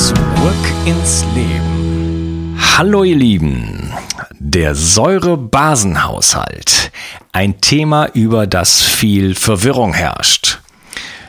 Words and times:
Zurück 0.00 0.64
ins 0.86 1.26
Leben. 1.34 2.56
Hallo 2.78 3.04
ihr 3.04 3.16
Lieben. 3.16 3.92
Der 4.38 4.74
Säurebasenhaushalt. 4.74 6.90
Ein 7.32 7.60
Thema, 7.60 8.06
über 8.14 8.46
das 8.46 8.80
viel 8.80 9.34
Verwirrung 9.34 9.92
herrscht. 9.92 10.60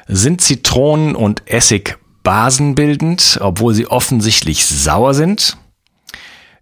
Sind 0.07 0.39
Zitronen 0.39 1.17
und 1.17 1.43
Essig 1.47 1.97
basenbildend, 2.23 3.39
obwohl 3.41 3.73
sie 3.73 3.87
offensichtlich 3.87 4.65
sauer 4.65 5.15
sind? 5.15 5.57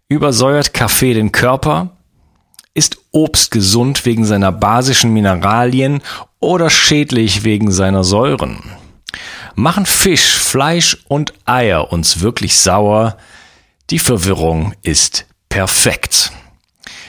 Übersäuert 0.08 0.74
Kaffee 0.74 1.14
den 1.14 1.32
Körper? 1.32 1.92
Ist 2.74 2.98
Obst 3.12 3.52
gesund 3.52 4.04
wegen 4.08 4.26
seiner 4.26 4.52
basischen 4.52 5.14
Mineralien 5.14 6.02
oder 6.40 6.72
schädlich 6.72 7.44
wegen 7.44 7.72
seiner 7.72 8.04
Säuren? 8.04 8.64
Machen 9.56 9.86
Fisch, 9.86 10.38
Fleisch 10.38 10.98
und 11.08 11.34
Eier 11.46 11.92
uns 11.92 12.22
wirklich 12.22 12.60
sauer? 12.60 13.18
Die 13.90 14.00
Verwirrung 14.00 14.74
ist 14.82 15.26
perfekt. 15.50 16.32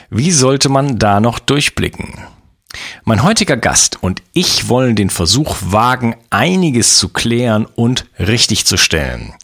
Wie 0.09 0.33
sollte 0.33 0.69
man 0.69 0.99
da 0.99 1.21
noch 1.21 1.39
durchblicken? 1.39 2.15
Mein 3.05 3.23
heutiger 3.23 3.57
Gast 3.57 4.03
und 4.03 4.23
ich 4.33 4.69
wollen 4.69 4.97
den 4.97 5.11
Versuch 5.11 5.57
wagen, 5.61 6.17
einiges 6.31 6.99
zu 6.99 7.09
klären 7.09 7.67
und 7.67 8.07
richtig 8.19 8.67
zu 8.67 8.77
stellen. 8.77 9.35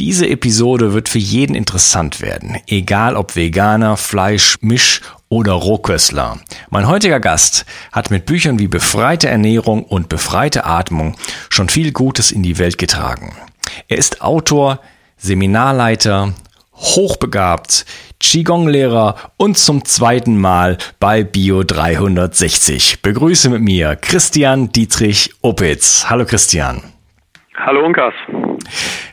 Diese 0.00 0.28
Episode 0.28 0.92
wird 0.92 1.08
für 1.08 1.20
jeden 1.20 1.54
interessant 1.54 2.20
werden, 2.20 2.56
egal 2.66 3.14
ob 3.14 3.36
Veganer, 3.36 3.96
Fleisch, 3.96 4.58
Misch 4.60 5.02
oder 5.28 5.52
Rohköstler. 5.52 6.40
Mein 6.68 6.88
heutiger 6.88 7.20
Gast 7.20 7.64
hat 7.92 8.10
mit 8.10 8.26
Büchern 8.26 8.58
wie 8.58 8.66
Befreite 8.66 9.28
Ernährung 9.28 9.84
und 9.84 10.08
Befreite 10.08 10.64
Atmung 10.64 11.14
schon 11.48 11.68
viel 11.68 11.92
Gutes 11.92 12.32
in 12.32 12.42
die 12.42 12.58
Welt 12.58 12.76
getragen. 12.76 13.36
Er 13.86 13.98
ist 13.98 14.20
Autor, 14.20 14.80
Seminarleiter, 15.16 16.34
hochbegabt, 16.74 17.86
Qigong-Lehrer 18.18 19.14
und 19.36 19.58
zum 19.58 19.84
zweiten 19.84 20.40
Mal 20.40 20.76
bei 20.98 21.22
Bio 21.22 21.62
360. 21.62 23.00
Begrüße 23.00 23.48
mit 23.48 23.62
mir 23.62 23.94
Christian 23.94 24.72
Dietrich 24.72 25.30
Opitz. 25.40 26.06
Hallo 26.10 26.24
Christian. 26.24 26.82
Hallo 27.54 27.86
Unkas. 27.86 28.12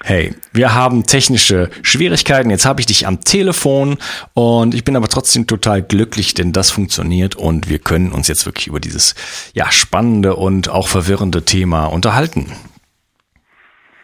Hey, 0.03 0.33
wir 0.51 0.73
haben 0.73 1.05
technische 1.05 1.69
Schwierigkeiten. 1.83 2.49
Jetzt 2.49 2.65
habe 2.65 2.79
ich 2.81 2.87
dich 2.87 3.07
am 3.07 3.21
Telefon 3.21 3.97
und 4.33 4.73
ich 4.73 4.83
bin 4.83 4.95
aber 4.95 5.07
trotzdem 5.07 5.47
total 5.47 5.81
glücklich, 5.81 6.33
denn 6.33 6.53
das 6.53 6.71
funktioniert 6.71 7.35
und 7.35 7.69
wir 7.69 7.79
können 7.79 8.11
uns 8.11 8.27
jetzt 8.27 8.45
wirklich 8.45 8.67
über 8.67 8.79
dieses 8.79 9.15
ja 9.53 9.71
spannende 9.71 10.35
und 10.35 10.69
auch 10.69 10.87
verwirrende 10.87 11.43
Thema 11.43 11.85
unterhalten. 11.85 12.47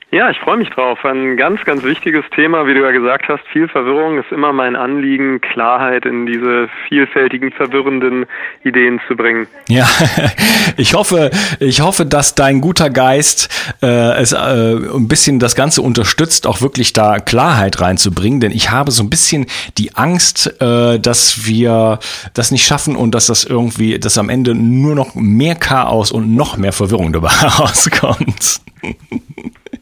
Ja, 0.10 0.30
ich 0.30 0.38
freue 0.38 0.56
mich 0.56 0.70
drauf. 0.70 1.04
Ein 1.04 1.36
ganz, 1.36 1.66
ganz 1.66 1.84
wichtiges 1.84 2.24
Thema, 2.34 2.66
wie 2.66 2.74
du 2.74 2.82
ja 2.82 2.92
gesagt 2.92 3.28
hast. 3.28 3.42
Viel 3.52 3.68
Verwirrung 3.68 4.18
ist 4.18 4.32
immer 4.32 4.54
mein 4.54 4.78
Anliegen, 4.78 5.42
Klarheit 5.42 6.06
in 6.06 6.26
diese 6.26 6.70
vielfältigen, 6.88 7.52
verwirrenden 7.52 8.26
Ideen 8.64 9.02
zu 9.10 9.18
bringen. 9.18 9.48
Ja, 9.68 9.86
ich 10.78 10.94
hoffe, 10.94 11.30
ich 11.60 11.82
hoffe, 11.82 12.06
dass 12.06 12.36
dein 12.36 12.62
guter 12.62 12.90
Geist 12.90 13.50
äh, 13.82 14.14
es 14.14 14.32
äh, 14.32 14.38
ein 14.38 15.10
bisschen 15.10 15.40
das 15.40 15.56
Ganze 15.56 15.82
unterstützt, 15.82 16.48
auch 16.48 16.62
wirklich 16.62 16.94
da 16.94 17.20
Klarheit 17.20 17.82
reinzubringen. 17.82 18.40
Denn 18.40 18.54
ich 18.54 18.72
habe 18.72 18.92
so 18.92 19.04
ein 19.04 19.10
bisschen 19.10 19.46
die 19.78 19.94
Angst, 19.96 20.62
äh, 20.62 21.00
dass 21.00 21.46
wir 21.46 22.00
das 22.34 22.52
nicht 22.52 22.66
schaffen 22.66 22.96
und 22.96 23.14
dass 23.14 23.28
das 23.28 23.44
irgendwie, 23.44 24.00
dass 24.00 24.18
am 24.18 24.30
Ende 24.30 24.56
nur 24.56 24.96
noch 24.96 25.16
mehr 25.16 25.56
Chaos 25.56 26.14
und 26.14 26.34
noch 26.34 26.56
mehr 26.56 26.72
Verwirrung 26.72 27.12
dabei 27.12 27.28
rauskommt. 27.60 28.62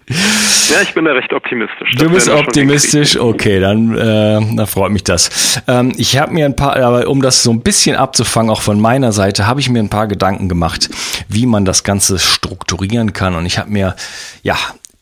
Ja, 0.08 0.82
ich 0.84 0.94
bin 0.94 1.06
da 1.06 1.14
recht 1.14 1.34
optimistisch. 1.34 1.96
Das 1.96 2.04
du 2.04 2.14
bist 2.14 2.30
optimistisch, 2.30 3.18
okay, 3.18 3.60
dann, 3.60 3.98
äh, 3.98 4.56
dann 4.56 4.68
freut 4.68 4.92
mich 4.92 5.04
das. 5.04 5.62
Ähm, 5.68 5.94
ich 5.98 6.18
habe 6.18 6.34
mir 6.34 6.46
ein 6.46 6.56
paar, 6.56 6.76
aber 6.78 7.08
um 7.08 7.22
das 7.22 7.42
so 7.44 7.52
ein 7.52 7.62
bisschen 7.62 7.96
abzufangen, 7.96 8.52
auch 8.52 8.62
von 8.62 8.80
meiner 8.80 9.12
Seite, 9.12 9.48
habe 9.48 9.60
ich 9.60 9.70
mir 9.70 9.80
ein 9.80 9.90
paar 9.90 10.08
Gedanken 10.08 10.48
gemacht, 10.50 10.90
wie 11.28 11.46
man 11.46 11.66
das 11.66 11.84
Ganze 11.84 12.20
strukturieren 12.20 13.14
kann. 13.14 13.36
Und 13.36 13.46
ich 13.46 13.58
habe 13.58 13.72
mir 13.72 13.96
ja 14.44 14.58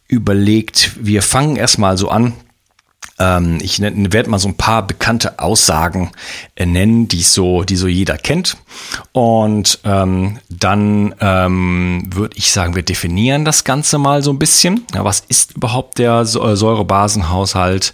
überlegt, 0.07 0.91
wir 1.01 1.21
fangen 1.21 1.55
erstmal 1.55 1.97
so 1.97 2.09
an 2.09 2.33
ich 3.61 3.79
werde 3.79 4.29
mal 4.29 4.39
so 4.39 4.47
ein 4.47 4.57
paar 4.57 4.85
bekannte 4.85 5.39
Aussagen 5.39 6.11
äh, 6.55 6.65
nennen, 6.65 7.07
die 7.07 7.21
so, 7.21 7.63
die 7.63 7.75
so 7.75 7.87
jeder 7.87 8.17
kennt. 8.17 8.57
Und 9.11 9.79
ähm, 9.85 10.39
dann 10.49 11.13
ähm, 11.19 12.09
würde 12.11 12.35
ich 12.35 12.51
sagen, 12.51 12.75
wir 12.75 12.83
definieren 12.83 13.45
das 13.45 13.63
Ganze 13.63 13.99
mal 13.99 14.23
so 14.23 14.31
ein 14.31 14.39
bisschen. 14.39 14.85
Ja, 14.93 15.05
was 15.05 15.19
ist 15.19 15.55
überhaupt 15.55 15.99
der 15.99 16.21
äh, 16.21 16.25
Säurebasenhaushalt? 16.25 17.93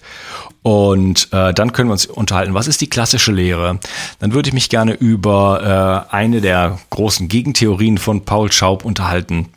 Und 0.61 1.29
äh, 1.31 1.53
dann 1.53 1.73
können 1.73 1.89
wir 1.89 1.93
uns 1.93 2.05
unterhalten, 2.05 2.53
was 2.53 2.67
ist 2.67 2.81
die 2.81 2.89
klassische 2.89 3.31
Lehre? 3.31 3.79
Dann 4.19 4.33
würde 4.33 4.49
ich 4.49 4.53
mich 4.53 4.69
gerne 4.69 4.93
über 4.93 6.07
äh, 6.11 6.13
eine 6.13 6.41
der 6.41 6.79
großen 6.89 7.27
Gegentheorien 7.27 7.97
von 7.97 8.25
Paul 8.25 8.51
Schaub 8.51 8.85
unterhalten 8.85 9.49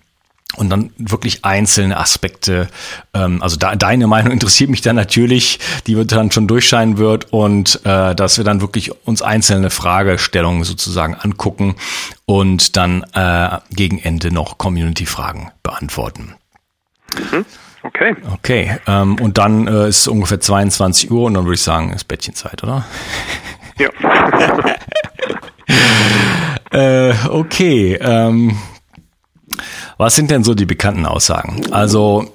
und 0.57 0.71
dann 0.71 0.91
wirklich 0.99 1.45
einzelne 1.45 1.97
Aspekte. 1.97 2.69
Ähm, 3.15 3.43
also 3.43 3.57
da, 3.57 3.75
deine 3.77 4.07
Meinung 4.07 4.33
interessiert 4.33 4.71
mich 4.71 4.83
dann 4.83 4.97
natürlich, 4.97 5.59
die 5.87 5.97
wird 5.97 6.13
dann 6.13 6.31
schon 6.31 6.47
durchscheinen 6.47 6.99
wird 6.99 7.33
und 7.33 7.81
äh, 7.85 8.15
dass 8.15 8.37
wir 8.37 8.45
dann 8.45 8.61
wirklich 8.61 8.93
uns 9.07 9.23
einzelne 9.23 9.71
Fragestellungen 9.71 10.65
sozusagen 10.65 11.15
angucken 11.15 11.77
und 12.27 12.77
dann 12.77 13.05
äh, 13.15 13.59
gegen 13.71 13.99
Ende 13.99 14.33
noch 14.33 14.59
Community-Fragen 14.59 15.51
beantworten. 15.63 16.35
Mhm. 17.17 17.45
Okay. 17.85 18.15
Okay. 18.33 18.79
Ähm, 18.87 19.17
und 19.21 19.39
dann 19.39 19.67
äh, 19.67 19.89
ist 19.89 20.01
es 20.01 20.09
ungefähr 20.09 20.41
22 20.41 21.11
Uhr 21.11 21.25
und 21.25 21.35
dann 21.35 21.45
würde 21.45 21.55
ich 21.55 21.63
sagen, 21.63 21.93
ist 21.93 22.07
Bettchenzeit, 22.07 22.63
oder? 22.63 22.85
Ja. 23.79 23.89
äh, 27.11 27.15
okay. 27.29 27.99
Ähm, 28.01 28.57
was 30.03 30.17
sind 30.17 30.33
denn 30.33 30.43
so 30.43 30.55
die 30.55 30.67
bekannten 30.67 31.07
Aussagen? 31.07 31.73
Also 31.73 32.35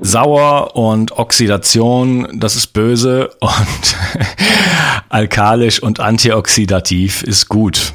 sauer 0.00 0.74
und 0.74 1.12
Oxidation, 1.12 2.40
das 2.40 2.56
ist 2.56 2.72
böse 2.72 3.28
und 3.38 3.96
alkalisch 5.08 5.80
und 5.80 6.00
antioxidativ 6.00 7.22
ist 7.22 7.48
gut. 7.48 7.92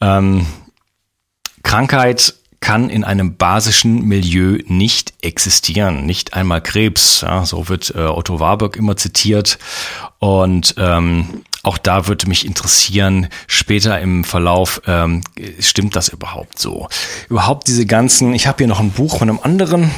Ähm, 0.00 0.46
Krankheit 1.62 2.34
kann 2.60 2.88
in 2.88 3.04
einem 3.04 3.36
basischen 3.36 4.04
Milieu 4.06 4.58
nicht 4.68 5.12
existieren, 5.20 6.06
nicht 6.06 6.32
einmal 6.32 6.62
Krebs. 6.62 7.20
Ja, 7.20 7.44
so 7.44 7.68
wird 7.68 7.94
äh, 7.94 8.00
Otto 8.00 8.40
Warburg 8.40 8.76
immer 8.76 8.96
zitiert. 8.96 9.58
Und 10.18 10.74
ähm, 10.78 11.42
auch 11.68 11.76
da 11.76 12.06
würde 12.06 12.26
mich 12.28 12.46
interessieren, 12.46 13.28
später 13.46 14.00
im 14.00 14.24
Verlauf, 14.24 14.80
ähm, 14.86 15.22
stimmt 15.60 15.94
das 15.96 16.08
überhaupt 16.08 16.58
so? 16.58 16.88
Überhaupt 17.28 17.68
diese 17.68 17.84
ganzen, 17.84 18.32
ich 18.32 18.46
habe 18.46 18.56
hier 18.56 18.66
noch 18.66 18.80
ein 18.80 18.90
Buch 18.90 19.18
von 19.18 19.28
einem 19.28 19.38
anderen 19.42 19.90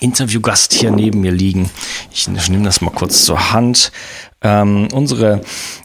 Interviewgast 0.00 0.74
hier 0.74 0.90
neben 0.90 1.22
mir 1.22 1.32
liegen. 1.32 1.70
Ich, 2.12 2.28
nehme 2.28 2.64
das 2.64 2.82
mal 2.82 2.90
kurz 2.90 3.24
zur 3.24 3.52
Hand. 3.52 3.90
Ähm, 4.42 4.88
unsere 4.92 5.40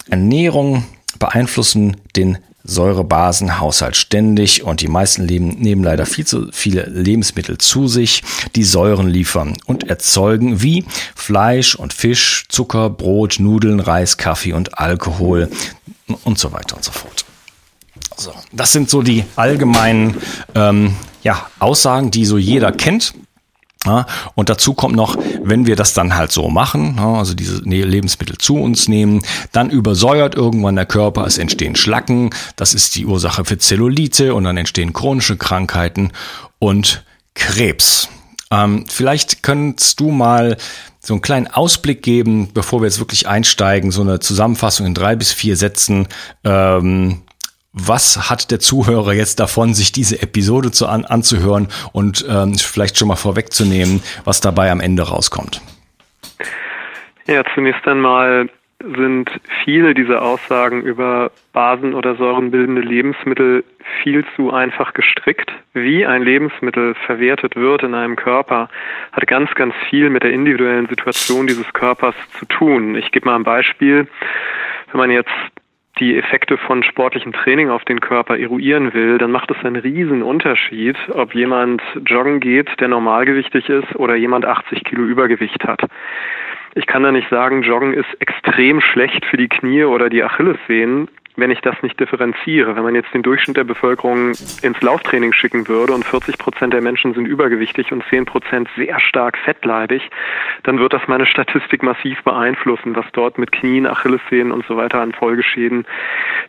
Ernährung 0.09 0.83
beeinflussen 1.19 1.95
den 2.17 2.39
Säurebasenhaushalt 2.67 3.95
ständig 3.95 4.63
und 4.63 4.81
die 4.81 4.87
meisten 4.87 5.25
leben, 5.25 5.49
nehmen 5.59 5.83
leider 5.83 6.05
viel 6.05 6.25
zu 6.25 6.49
viele 6.51 6.83
Lebensmittel 6.83 7.57
zu 7.57 7.87
sich, 7.87 8.23
die 8.55 8.63
Säuren 8.63 9.07
liefern 9.07 9.57
und 9.65 9.89
erzeugen 9.89 10.61
wie 10.61 10.85
Fleisch 11.15 11.75
und 11.75 11.93
Fisch, 11.93 12.45
Zucker, 12.49 12.89
Brot, 12.89 13.37
Nudeln, 13.39 13.79
Reis, 13.79 14.17
Kaffee 14.17 14.53
und 14.53 14.77
Alkohol 14.77 15.49
und 16.23 16.37
so 16.37 16.51
weiter 16.53 16.75
und 16.75 16.83
so 16.83 16.91
fort. 16.91 17.25
So, 18.15 18.33
das 18.51 18.71
sind 18.71 18.89
so 18.89 19.01
die 19.01 19.23
allgemeinen 19.35 20.17
ähm, 20.55 20.95
ja, 21.23 21.49
Aussagen, 21.59 22.11
die 22.11 22.25
so 22.25 22.37
jeder 22.37 22.71
kennt. 22.71 23.13
Und 24.35 24.49
dazu 24.49 24.73
kommt 24.73 24.95
noch, 24.95 25.17
wenn 25.43 25.65
wir 25.65 25.75
das 25.75 25.93
dann 25.93 26.15
halt 26.15 26.31
so 26.31 26.49
machen, 26.49 26.99
also 26.99 27.33
diese 27.33 27.67
ne-, 27.67 27.83
Lebensmittel 27.83 28.37
zu 28.37 28.57
uns 28.57 28.87
nehmen, 28.87 29.21
dann 29.51 29.69
übersäuert 29.69 30.35
irgendwann 30.35 30.75
der 30.75 30.85
Körper, 30.85 31.25
es 31.25 31.37
entstehen 31.37 31.75
Schlacken, 31.75 32.29
das 32.55 32.73
ist 32.73 32.95
die 32.95 33.05
Ursache 33.05 33.45
für 33.45 33.57
Zellulite 33.57 34.33
und 34.33 34.43
dann 34.43 34.57
entstehen 34.57 34.93
chronische 34.93 35.37
Krankheiten 35.37 36.11
und 36.59 37.03
Krebs. 37.33 38.09
Ähm, 38.49 38.85
vielleicht 38.87 39.43
könntest 39.43 39.99
du 39.99 40.11
mal 40.11 40.57
so 40.99 41.13
einen 41.13 41.21
kleinen 41.21 41.47
Ausblick 41.47 42.03
geben, 42.03 42.49
bevor 42.53 42.81
wir 42.81 42.87
jetzt 42.87 42.99
wirklich 42.99 43.27
einsteigen, 43.27 43.91
so 43.91 44.01
eine 44.01 44.19
Zusammenfassung 44.19 44.85
in 44.85 44.93
drei 44.93 45.15
bis 45.15 45.31
vier 45.31 45.55
Sätzen. 45.55 46.07
Ähm, 46.43 47.21
was 47.73 48.29
hat 48.29 48.51
der 48.51 48.59
Zuhörer 48.59 49.13
jetzt 49.13 49.39
davon, 49.39 49.73
sich 49.73 49.91
diese 49.91 50.21
Episode 50.21 50.71
zu 50.71 50.87
an, 50.87 51.05
anzuhören 51.05 51.67
und 51.91 52.25
ähm, 52.29 52.55
vielleicht 52.55 52.97
schon 52.97 53.07
mal 53.07 53.15
vorwegzunehmen, 53.15 54.01
was 54.25 54.41
dabei 54.41 54.71
am 54.71 54.79
Ende 54.79 55.03
rauskommt? 55.03 55.61
Ja, 57.27 57.43
zunächst 57.53 57.85
einmal 57.87 58.49
sind 58.79 59.29
viele 59.63 59.93
dieser 59.93 60.21
Aussagen 60.21 60.83
über 60.83 61.31
Basen- 61.51 61.95
oder 61.95 62.15
säurenbildende 62.15 62.81
Lebensmittel 62.81 63.63
viel 64.01 64.23
zu 64.35 64.53
einfach 64.53 64.93
gestrickt. 64.93 65.51
Wie 65.73 66.05
ein 66.05 66.21
Lebensmittel 66.21 66.93
verwertet 67.05 67.55
wird 67.55 67.83
in 67.83 67.95
einem 67.95 68.15
Körper, 68.15 68.69
hat 69.11 69.27
ganz, 69.27 69.53
ganz 69.55 69.73
viel 69.89 70.09
mit 70.09 70.23
der 70.23 70.31
individuellen 70.31 70.87
Situation 70.87 71.47
dieses 71.47 71.71
Körpers 71.73 72.15
zu 72.37 72.45
tun. 72.45 72.95
Ich 72.95 73.11
gebe 73.11 73.25
mal 73.25 73.35
ein 73.35 73.43
Beispiel. 73.43 74.07
Wenn 74.91 74.99
man 74.99 75.11
jetzt 75.11 75.31
die 75.99 76.17
Effekte 76.17 76.57
von 76.57 76.83
sportlichem 76.83 77.33
Training 77.33 77.69
auf 77.69 77.85
den 77.85 77.99
Körper 77.99 78.37
eruieren 78.37 78.93
will, 78.93 79.17
dann 79.17 79.31
macht 79.31 79.51
es 79.51 79.65
einen 79.65 79.75
riesen 79.75 80.23
Unterschied, 80.23 80.97
ob 81.13 81.33
jemand 81.33 81.81
joggen 82.05 82.39
geht, 82.39 82.69
der 82.79 82.87
normalgewichtig 82.87 83.67
ist, 83.69 83.95
oder 83.95 84.15
jemand 84.15 84.45
80 84.45 84.83
Kilo 84.83 85.03
Übergewicht 85.03 85.63
hat. 85.65 85.81
Ich 86.75 86.85
kann 86.85 87.03
da 87.03 87.11
nicht 87.11 87.29
sagen, 87.29 87.63
Joggen 87.63 87.93
ist 87.93 88.09
extrem 88.19 88.81
schlecht 88.81 89.25
für 89.25 89.37
die 89.37 89.47
Knie 89.47 89.85
oder 89.85 90.09
die 90.09 90.23
Achillessehnen, 90.23 91.07
wenn 91.37 91.51
ich 91.51 91.61
das 91.61 91.81
nicht 91.83 91.99
differenziere. 91.99 92.75
Wenn 92.75 92.83
man 92.83 92.95
jetzt 92.95 93.13
den 93.13 93.21
Durchschnitt 93.21 93.57
der 93.57 93.63
Bevölkerung 93.63 94.31
ins 94.61 94.81
Lauftraining 94.81 95.31
schicken 95.33 95.67
würde 95.67 95.93
und 95.93 96.03
40 96.03 96.37
Prozent 96.37 96.73
der 96.73 96.81
Menschen 96.81 97.13
sind 97.13 97.27
übergewichtig 97.27 97.91
und 97.91 98.03
10 98.09 98.25
Prozent 98.25 98.67
sehr 98.75 98.99
stark 98.99 99.37
fettleibig, 99.37 100.09
dann 100.63 100.79
wird 100.79 100.93
das 100.93 101.07
meine 101.07 101.27
Statistik 101.27 101.83
massiv 101.83 102.21
beeinflussen, 102.23 102.95
was 102.95 103.05
dort 103.13 103.37
mit 103.37 103.51
Knien, 103.51 103.85
Achillessehnen 103.85 104.51
und 104.51 104.65
so 104.65 104.75
weiter 104.77 104.99
an 104.99 105.13
Folgeschäden 105.13 105.85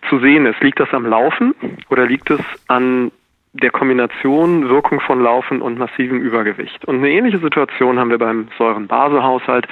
zu 0.08 0.18
sehen 0.20 0.46
ist. 0.46 0.60
Liegt 0.62 0.80
das 0.80 0.92
am 0.92 1.04
Laufen 1.04 1.54
oder 1.90 2.06
liegt 2.06 2.30
es 2.30 2.40
an 2.66 3.12
der 3.52 3.70
Kombination 3.70 4.68
Wirkung 4.68 5.00
von 5.00 5.22
Laufen 5.22 5.60
und 5.60 5.78
massivem 5.78 6.20
Übergewicht. 6.20 6.84
Und 6.86 6.96
eine 6.96 7.10
ähnliche 7.10 7.38
Situation 7.38 7.98
haben 7.98 8.10
wir 8.10 8.18
beim 8.18 8.48
Säurenbasehaushalt 8.56 9.66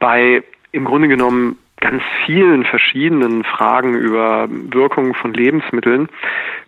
bei 0.00 0.42
im 0.72 0.84
Grunde 0.84 1.08
genommen 1.08 1.58
ganz 1.80 2.02
vielen 2.24 2.64
verschiedenen 2.64 3.44
Fragen 3.44 3.94
über 3.94 4.48
Wirkungen 4.50 5.14
von 5.14 5.34
Lebensmitteln. 5.34 6.08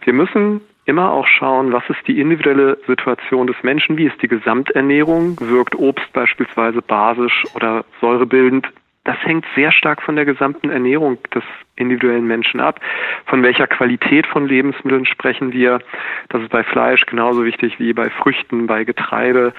Wir 0.04 0.12
müssen 0.12 0.60
immer 0.84 1.12
auch 1.12 1.26
schauen, 1.26 1.72
was 1.72 1.88
ist 1.88 2.06
die 2.06 2.20
individuelle 2.20 2.78
Situation 2.86 3.46
des 3.46 3.56
Menschen, 3.62 3.96
wie 3.96 4.06
ist 4.06 4.20
die 4.20 4.28
Gesamternährung, 4.28 5.38
wirkt 5.40 5.76
Obst 5.76 6.12
beispielsweise 6.12 6.82
basisch 6.82 7.44
oder 7.54 7.84
säurebildend 8.00 8.68
das 9.04 9.16
hängt 9.24 9.44
sehr 9.56 9.72
stark 9.72 10.00
von 10.00 10.14
der 10.14 10.24
gesamten 10.24 10.70
Ernährung 10.70 11.18
des 11.34 11.42
individuellen 11.74 12.26
Menschen 12.26 12.60
ab. 12.60 12.80
Von 13.26 13.42
welcher 13.42 13.66
Qualität 13.66 14.26
von 14.28 14.46
Lebensmitteln 14.46 15.06
sprechen 15.06 15.52
wir? 15.52 15.80
Das 16.28 16.40
ist 16.40 16.50
bei 16.50 16.62
Fleisch 16.62 17.04
genauso 17.06 17.44
wichtig 17.44 17.80
wie 17.80 17.92
bei 17.92 18.10
Früchten, 18.10 18.66
bei 18.68 18.84
Getreide. 18.84 19.54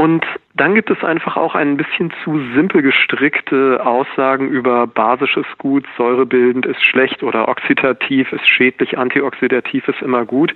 Und 0.00 0.24
dann 0.54 0.74
gibt 0.74 0.90
es 0.90 1.04
einfach 1.04 1.36
auch 1.36 1.54
ein 1.54 1.76
bisschen 1.76 2.10
zu 2.24 2.40
simpel 2.54 2.80
gestrickte 2.80 3.84
Aussagen 3.84 4.48
über 4.48 4.86
basisches 4.86 5.44
Gut, 5.58 5.84
säurebildend 5.98 6.64
ist 6.64 6.82
schlecht 6.82 7.22
oder 7.22 7.48
oxidativ 7.48 8.32
ist 8.32 8.48
schädlich, 8.48 8.96
antioxidativ 8.96 9.86
ist 9.88 10.00
immer 10.00 10.24
gut. 10.24 10.54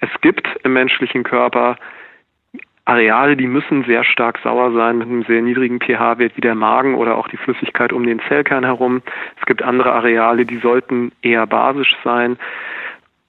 Es 0.00 0.10
gibt 0.20 0.46
im 0.62 0.74
menschlichen 0.74 1.22
Körper 1.22 1.78
Areale, 2.84 3.34
die 3.34 3.46
müssen 3.46 3.82
sehr 3.84 4.04
stark 4.04 4.38
sauer 4.44 4.72
sein 4.72 4.98
mit 4.98 5.08
einem 5.08 5.22
sehr 5.22 5.40
niedrigen 5.40 5.80
pH-Wert 5.80 6.36
wie 6.36 6.42
der 6.42 6.54
Magen 6.54 6.94
oder 6.94 7.16
auch 7.16 7.28
die 7.28 7.38
Flüssigkeit 7.38 7.94
um 7.94 8.04
den 8.04 8.20
Zellkern 8.28 8.64
herum. 8.64 9.00
Es 9.40 9.46
gibt 9.46 9.62
andere 9.62 9.92
Areale, 9.92 10.44
die 10.44 10.58
sollten 10.58 11.12
eher 11.22 11.46
basisch 11.46 11.96
sein. 12.04 12.36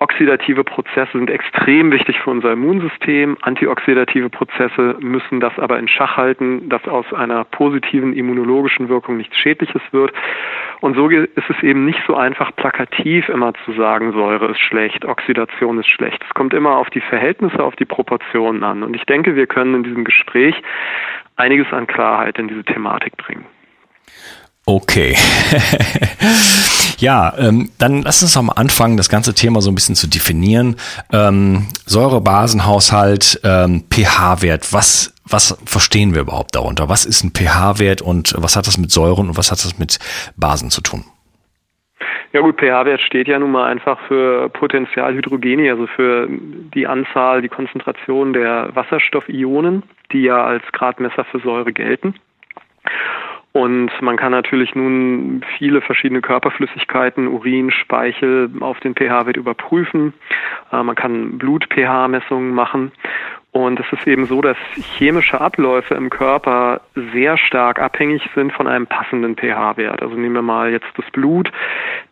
Oxidative 0.04 0.66
Prozesse 0.66 1.14
sind 1.14 1.30
extrem 1.30 1.90
wichtig 1.90 2.20
für 2.20 2.30
unser 2.30 2.52
Immunsystem. 2.52 3.38
Antioxidative 3.40 4.30
Prozesse 4.30 4.98
müssen 5.00 5.40
das 5.40 5.58
aber 5.58 5.80
in 5.80 5.88
Schach 5.88 6.18
halten, 6.18 6.68
dass 6.68 6.86
aus 6.90 7.06
einer 7.14 7.46
positiven 7.46 8.12
immunologischen 8.12 8.90
Wirkung 8.90 9.16
nichts 9.16 9.38
Schädliches 9.38 9.82
wird. 9.92 10.12
Und 10.82 10.98
so 10.98 11.08
ist 11.08 11.50
es 11.50 11.64
eben 11.64 11.86
nicht 11.86 12.02
so 12.06 12.18
einfach 12.18 12.54
plakativ 12.54 13.30
immer 13.30 13.54
zu 13.64 13.72
sagen, 13.72 14.12
Säure 14.12 14.52
ist 14.52 14.60
schlecht, 14.60 15.06
Oxidation 15.06 15.80
ist 15.80 15.88
schlecht. 15.88 16.22
Es 16.28 16.34
kommt 16.34 16.54
immer 16.54 16.76
auf 16.76 16.90
die 16.90 17.00
Verhältnisse, 17.00 17.64
auf 17.64 17.78
die 17.78 17.86
Proportionen 17.86 18.66
an. 18.66 18.84
Und 18.84 18.98
ich 18.98 19.06
denke, 19.06 19.38
wir 19.38 19.48
können 19.48 19.74
in 19.74 19.84
diesem 19.84 20.04
Gespräch 20.04 20.62
einiges 21.38 21.72
an 21.72 21.88
Klarheit 21.88 22.38
in 22.38 22.50
diese 22.50 22.66
Thematik 22.66 23.16
bringen. 23.16 23.46
Okay. 24.66 25.16
ja, 26.98 27.34
ähm, 27.38 27.70
dann 27.80 28.02
lass 28.04 28.22
uns 28.22 28.34
doch 28.34 28.42
mal 28.44 28.54
anfangen, 28.54 28.96
das 28.96 29.10
ganze 29.10 29.34
Thema 29.34 29.62
so 29.62 29.70
ein 29.70 29.76
bisschen 29.76 29.96
zu 29.96 30.08
definieren. 30.08 30.78
Ähm, 31.12 31.68
Säurebasenhaushalt, 31.86 33.42
ähm, 33.44 33.84
pH-Wert. 33.92 34.72
Was, 34.72 35.14
was 35.28 35.62
verstehen 35.66 36.16
wir 36.16 36.22
überhaupt 36.22 36.56
darunter? 36.56 36.88
Was 36.88 37.06
ist 37.06 37.24
ein 37.24 37.32
pH-Wert 37.32 38.02
und 38.02 38.36
was 38.38 38.56
hat 38.56 38.66
das 38.66 38.78
mit 38.78 38.90
Säuren 38.90 39.30
und 39.30 39.38
was 39.38 39.52
hat 39.52 39.64
das 39.66 39.78
mit 39.78 40.00
Basen 40.38 40.70
zu 40.70 40.82
tun? 40.82 41.04
Ja 42.32 42.40
gut, 42.40 42.58
pH-Wert 42.58 43.02
steht 43.02 43.28
ja 43.28 43.38
nun 43.38 43.52
mal 43.52 43.66
einfach 43.66 44.00
für 44.08 44.50
Potentialhydrogenie, 44.50 45.70
also 45.70 45.88
für 45.88 46.28
die 46.30 46.88
Anzahl, 46.88 47.42
die 47.42 47.50
Konzentration 47.50 48.32
der 48.34 48.70
Wasserstoffionen, 48.74 49.84
die 50.14 50.22
ja 50.22 50.44
als 50.44 50.64
Gradmesser 50.72 51.26
für 51.26 51.40
Säure 51.42 51.74
gelten. 51.74 52.16
Und 53.54 53.92
man 54.02 54.18
kann 54.18 54.32
natürlich 54.32 54.74
nun 54.74 55.44
viele 55.58 55.82
verschiedene 55.82 56.22
Körperflüssigkeiten, 56.22 57.28
Urin, 57.28 57.70
Speichel 57.70 58.50
auf 58.60 58.80
den 58.80 58.96
pH-Wert 58.96 59.38
überprüfen. 59.38 60.14
Äh, 60.72 60.82
man 60.82 60.96
kann 60.96 61.38
Blut-pH-Messungen 61.38 62.54
machen. 62.54 62.92
Und 63.54 63.80
es 63.80 63.86
ist 63.94 64.08
eben 64.08 64.26
so, 64.26 64.42
dass 64.42 64.58
chemische 64.98 65.40
Abläufe 65.40 65.94
im 65.94 66.10
Körper 66.10 66.82
sehr 67.14 67.38
stark 67.38 67.80
abhängig 67.80 68.28
sind 68.34 68.52
von 68.52 68.68
einem 68.68 68.88
passenden 68.88 69.36
pH-Wert. 69.36 70.02
Also 70.02 70.16
nehmen 70.16 70.34
wir 70.34 70.42
mal 70.42 70.72
jetzt 70.72 70.88
das 70.98 71.06
Blut. 71.12 71.52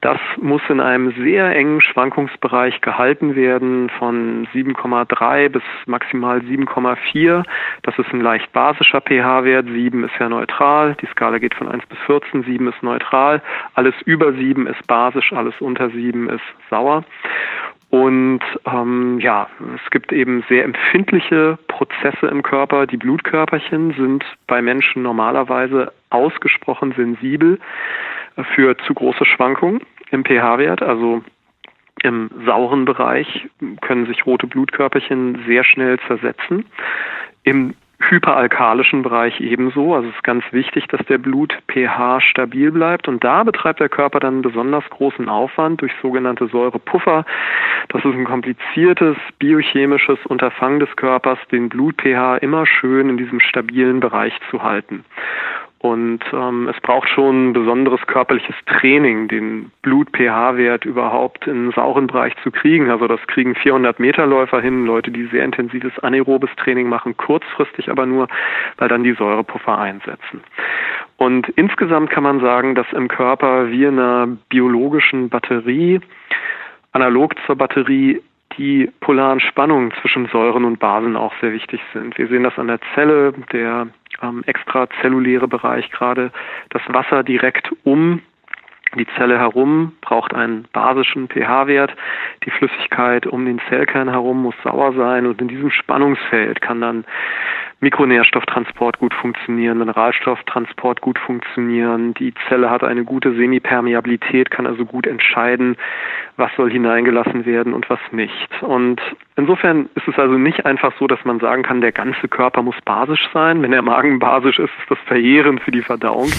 Das 0.01 0.19
muss 0.37 0.61
in 0.69 0.79
einem 0.79 1.11
sehr 1.13 1.55
engen 1.55 1.81
Schwankungsbereich 1.81 2.81
gehalten 2.81 3.35
werden 3.35 3.89
von 3.97 4.47
7,3 4.53 5.49
bis 5.49 5.63
maximal 5.87 6.41
7,4. 6.41 7.43
Das 7.81 7.97
ist 7.97 8.13
ein 8.13 8.21
leicht 8.21 8.53
basischer 8.53 9.01
pH-Wert. 9.01 9.65
7 9.65 10.03
ist 10.03 10.13
ja 10.19 10.29
neutral. 10.29 10.95
Die 11.01 11.07
Skala 11.07 11.39
geht 11.39 11.55
von 11.55 11.67
1 11.67 11.83
bis 11.87 11.97
14. 12.05 12.43
7 12.43 12.67
ist 12.67 12.83
neutral. 12.83 13.41
Alles 13.73 13.95
über 14.05 14.31
7 14.33 14.67
ist 14.67 14.85
basisch. 14.85 15.33
Alles 15.33 15.55
unter 15.59 15.89
7 15.89 16.29
ist 16.29 16.43
sauer. 16.69 17.03
Und 17.91 18.39
ähm, 18.65 19.19
ja, 19.19 19.49
es 19.75 19.91
gibt 19.91 20.13
eben 20.13 20.45
sehr 20.47 20.63
empfindliche 20.63 21.59
Prozesse 21.67 22.27
im 22.27 22.41
Körper. 22.41 22.87
Die 22.87 22.95
Blutkörperchen 22.95 23.93
sind 23.93 24.23
bei 24.47 24.61
Menschen 24.61 25.03
normalerweise 25.03 25.91
ausgesprochen 26.09 26.93
sensibel 26.95 27.59
für 28.55 28.77
zu 28.77 28.93
große 28.93 29.25
Schwankungen 29.25 29.81
im 30.09 30.23
pH-Wert. 30.23 30.81
Also 30.81 31.21
im 32.01 32.31
sauren 32.45 32.85
Bereich 32.85 33.49
können 33.81 34.05
sich 34.05 34.25
rote 34.25 34.47
Blutkörperchen 34.47 35.43
sehr 35.45 35.65
schnell 35.65 35.99
zersetzen. 36.07 36.65
Im 37.43 37.73
hyperalkalischen 38.09 39.01
Bereich 39.03 39.39
ebenso. 39.39 39.93
Also 39.93 40.09
es 40.09 40.15
ist 40.15 40.23
ganz 40.23 40.43
wichtig, 40.51 40.87
dass 40.87 41.05
der 41.07 41.17
Blut-pH 41.17 42.21
stabil 42.21 42.71
bleibt. 42.71 43.07
Und 43.07 43.23
da 43.23 43.43
betreibt 43.43 43.79
der 43.79 43.89
Körper 43.89 44.19
dann 44.19 44.41
besonders 44.41 44.83
großen 44.89 45.29
Aufwand 45.29 45.81
durch 45.81 45.91
sogenannte 46.01 46.47
Säurepuffer. 46.47 47.25
Das 47.89 48.03
ist 48.03 48.13
ein 48.13 48.25
kompliziertes 48.25 49.17
biochemisches 49.39 50.19
Unterfangen 50.25 50.79
des 50.79 50.95
Körpers, 50.95 51.39
den 51.51 51.69
Blut-pH 51.69 52.37
immer 52.37 52.65
schön 52.65 53.09
in 53.09 53.17
diesem 53.17 53.39
stabilen 53.39 53.99
Bereich 53.99 54.33
zu 54.49 54.63
halten. 54.63 55.03
Und 55.81 56.19
ähm, 56.31 56.69
es 56.69 56.79
braucht 56.81 57.09
schon 57.09 57.53
besonderes 57.53 57.99
körperliches 58.05 58.55
Training, 58.67 59.27
den 59.27 59.71
Blut-pH-Wert 59.81 60.85
überhaupt 60.85 61.47
in 61.47 61.55
einen 61.55 61.71
sauren 61.71 62.05
Bereich 62.05 62.35
zu 62.43 62.51
kriegen. 62.51 62.91
Also 62.91 63.07
das 63.07 63.19
kriegen 63.25 63.55
400 63.55 63.99
Meter 63.99 64.27
Läufer 64.27 64.61
hin, 64.61 64.85
Leute, 64.85 65.09
die 65.09 65.25
sehr 65.25 65.43
intensives 65.43 65.97
anaerobes 65.97 66.51
Training 66.57 66.87
machen, 66.87 67.17
kurzfristig 67.17 67.89
aber 67.89 68.05
nur, 68.05 68.27
weil 68.77 68.89
dann 68.89 69.03
die 69.03 69.13
Säurepuffer 69.13 69.75
einsetzen. 69.79 70.43
Und 71.17 71.49
insgesamt 71.49 72.11
kann 72.11 72.23
man 72.23 72.41
sagen, 72.41 72.75
dass 72.75 72.85
im 72.93 73.07
Körper 73.07 73.71
wie 73.71 73.85
in 73.85 73.97
einer 73.97 74.27
biologischen 74.49 75.29
Batterie 75.29 75.99
analog 76.91 77.33
zur 77.47 77.55
Batterie 77.55 78.21
die 78.55 78.91
polaren 78.99 79.39
Spannungen 79.39 79.91
zwischen 79.99 80.27
Säuren 80.27 80.65
und 80.65 80.77
Basen 80.77 81.15
auch 81.15 81.33
sehr 81.41 81.53
wichtig 81.53 81.81
sind. 81.91 82.17
Wir 82.19 82.27
sehen 82.27 82.43
das 82.43 82.59
an 82.59 82.67
der 82.67 82.79
Zelle, 82.93 83.33
der 83.51 83.87
ähm, 84.21 84.43
extrazelluläre 84.45 85.47
Bereich, 85.47 85.89
gerade 85.91 86.31
das 86.69 86.81
Wasser 86.87 87.23
direkt 87.23 87.71
um 87.83 88.21
Die 88.97 89.07
Zelle 89.15 89.39
herum 89.39 89.93
braucht 90.01 90.33
einen 90.33 90.67
basischen 90.73 91.29
pH-Wert. 91.29 91.95
Die 92.43 92.51
Flüssigkeit 92.51 93.25
um 93.25 93.45
den 93.45 93.61
Zellkern 93.69 94.09
herum 94.09 94.41
muss 94.41 94.55
sauer 94.63 94.93
sein 94.93 95.25
und 95.25 95.41
in 95.41 95.47
diesem 95.47 95.71
Spannungsfeld 95.71 96.59
kann 96.59 96.81
dann 96.81 97.05
Mikronährstofftransport 97.81 98.99
gut 98.99 99.13
funktionieren, 99.15 99.79
Mineralstofftransport 99.79 101.01
gut 101.01 101.17
funktionieren. 101.17 102.13
Die 102.13 102.31
Zelle 102.47 102.69
hat 102.69 102.83
eine 102.83 103.03
gute 103.03 103.33
Semipermeabilität, 103.33 104.51
kann 104.51 104.67
also 104.67 104.85
gut 104.85 105.07
entscheiden, 105.07 105.75
was 106.37 106.51
soll 106.55 106.71
hineingelassen 106.71 107.45
werden 107.47 107.73
und 107.73 107.89
was 107.89 107.99
nicht. 108.11 108.49
Und 108.61 109.01
insofern 109.35 109.89
ist 109.95 110.07
es 110.07 110.17
also 110.19 110.37
nicht 110.37 110.63
einfach 110.65 110.93
so, 110.99 111.07
dass 111.07 111.25
man 111.25 111.39
sagen 111.39 111.63
kann, 111.63 111.81
der 111.81 111.91
ganze 111.91 112.27
Körper 112.27 112.61
muss 112.61 112.79
basisch 112.85 113.27
sein. 113.33 113.63
Wenn 113.63 113.71
der 113.71 113.81
Magen 113.81 114.19
basisch 114.19 114.59
ist, 114.59 114.71
ist 114.79 114.91
das 114.91 114.99
verheerend 115.07 115.61
für 115.61 115.71
die 115.71 115.81
Verdauung. 115.81 116.31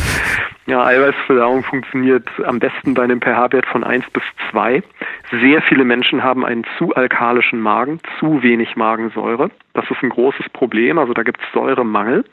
Ja, 0.67 0.85
Eiweißverdauung 0.85 1.65
funktioniert 1.65 2.29
am 2.47 2.61
besten 2.61 2.95
bei 2.95 3.03
einem 3.03 3.21
pH-Wert 3.21 3.67
von 3.67 3.83
1 3.83 4.09
bis 4.11 4.23
2. 4.53 4.81
Sehr 5.41 5.61
viele 5.63 5.85
Menschen 5.85 6.23
haben 6.23 6.47
einen 6.47 6.65
zu 6.79 6.95
alkalischen 6.95 7.61
Magen, 7.61 7.99
zu 8.21 8.45
wenig 8.45 8.77
Magensäure. 8.77 9.51
Das 9.75 9.91
ist 9.91 10.03
ein 10.03 10.11
großes 10.11 10.49
Problem, 10.51 10.99
also 10.99 11.15
da 11.15 11.23
gibt 11.23 11.41
es 11.41 11.53
Säuremangel. 11.53 12.25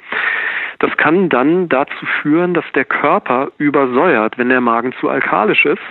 Das 0.80 0.96
kann 0.96 1.30
dann 1.30 1.68
dazu 1.68 2.06
führen, 2.22 2.54
dass 2.54 2.66
der 2.74 2.86
Körper 2.86 3.52
übersäuert, 3.58 4.38
wenn 4.38 4.50
der 4.50 4.62
Magen 4.62 4.94
zu 5.00 5.10
alkalisch 5.10 5.66
ist, 5.66 5.82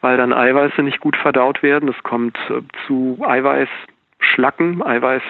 weil 0.00 0.16
dann 0.16 0.32
Eiweiße 0.32 0.82
nicht 0.82 1.00
gut 1.00 1.16
verdaut 1.16 1.62
werden. 1.62 1.88
Es 1.88 2.02
kommt 2.02 2.36
äh, 2.50 2.60
zu 2.86 3.18
Eiweißschlacken, 3.24 4.82
Eiweiß 4.82 5.22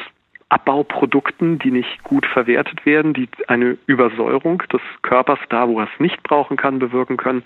Abbauprodukten, 0.48 1.58
die 1.58 1.70
nicht 1.70 2.04
gut 2.04 2.26
verwertet 2.26 2.86
werden, 2.86 3.12
die 3.12 3.28
eine 3.48 3.76
Übersäuerung 3.86 4.62
des 4.72 4.80
Körpers 5.02 5.40
da, 5.48 5.68
wo 5.68 5.80
er 5.80 5.88
es 5.92 6.00
nicht 6.00 6.22
brauchen 6.22 6.56
kann, 6.56 6.78
bewirken 6.78 7.16
können. 7.16 7.42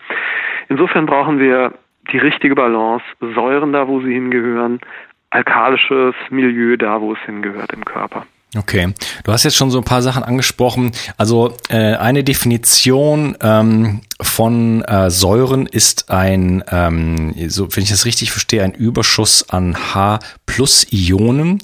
Insofern 0.68 1.06
brauchen 1.06 1.38
wir 1.38 1.72
die 2.12 2.18
richtige 2.18 2.54
Balance, 2.54 3.04
Säuren 3.34 3.72
da, 3.72 3.88
wo 3.88 4.00
sie 4.00 4.12
hingehören, 4.12 4.80
alkalisches 5.30 6.14
Milieu 6.30 6.76
da, 6.76 7.00
wo 7.00 7.12
es 7.12 7.18
hingehört 7.26 7.72
im 7.72 7.84
Körper. 7.84 8.26
Okay, 8.56 8.94
du 9.24 9.32
hast 9.32 9.42
jetzt 9.44 9.56
schon 9.56 9.70
so 9.70 9.76
ein 9.76 9.84
paar 9.84 10.00
Sachen 10.00 10.22
angesprochen. 10.22 10.92
Also 11.18 11.54
äh, 11.68 11.96
eine 11.96 12.24
Definition 12.24 13.36
ähm, 13.42 14.00
von 14.22 14.82
äh, 14.84 15.10
Säuren 15.10 15.66
ist 15.66 16.10
ein, 16.10 16.64
ähm, 16.70 17.34
so 17.48 17.68
wenn 17.76 17.82
ich 17.82 17.90
das 17.90 18.06
richtig 18.06 18.30
verstehe, 18.30 18.62
ein 18.62 18.72
Überschuss 18.72 19.50
an 19.50 19.76
H 19.92 20.20
plus 20.46 20.86
Ionen. 20.90 21.60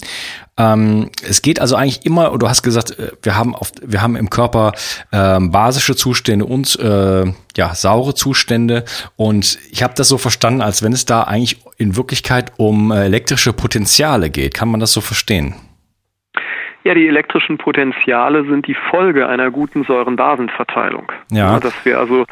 Ähm, 0.57 1.09
es 1.27 1.41
geht 1.41 1.59
also 1.59 1.75
eigentlich 1.75 2.05
immer, 2.05 2.37
du 2.37 2.47
hast 2.47 2.61
gesagt, 2.61 2.99
äh, 2.99 3.13
wir 3.23 3.35
haben 3.35 3.55
auf, 3.55 3.71
wir 3.83 4.03
haben 4.03 4.15
im 4.15 4.29
Körper 4.29 4.73
äh, 5.09 5.39
basische 5.39 5.95
Zustände 5.95 6.45
und 6.45 6.79
äh, 6.79 7.25
ja 7.57 7.73
saure 7.73 8.13
Zustände 8.13 8.85
und 9.15 9.57
ich 9.71 9.81
habe 9.81 9.95
das 9.95 10.07
so 10.07 10.19
verstanden, 10.19 10.61
als 10.61 10.83
wenn 10.83 10.93
es 10.93 11.05
da 11.05 11.23
eigentlich 11.23 11.61
in 11.77 11.95
Wirklichkeit 11.95 12.53
um 12.57 12.91
äh, 12.91 13.05
elektrische 13.05 13.53
Potenziale 13.53 14.29
geht. 14.29 14.53
Kann 14.53 14.69
man 14.69 14.79
das 14.79 14.93
so 14.93 15.01
verstehen? 15.01 15.55
Ja, 16.85 16.93
die 16.93 17.07
elektrischen 17.07 17.57
Potenziale 17.57 18.45
sind 18.45 18.67
die 18.67 18.77
Folge 18.91 19.27
einer 19.27 19.49
guten 19.49 19.83
Säurenbasenverteilung. 19.85 21.11
Ja. 21.31 21.53
ja. 21.53 21.59
Dass 21.59 21.73
wir 21.83 21.97
also 21.97 22.25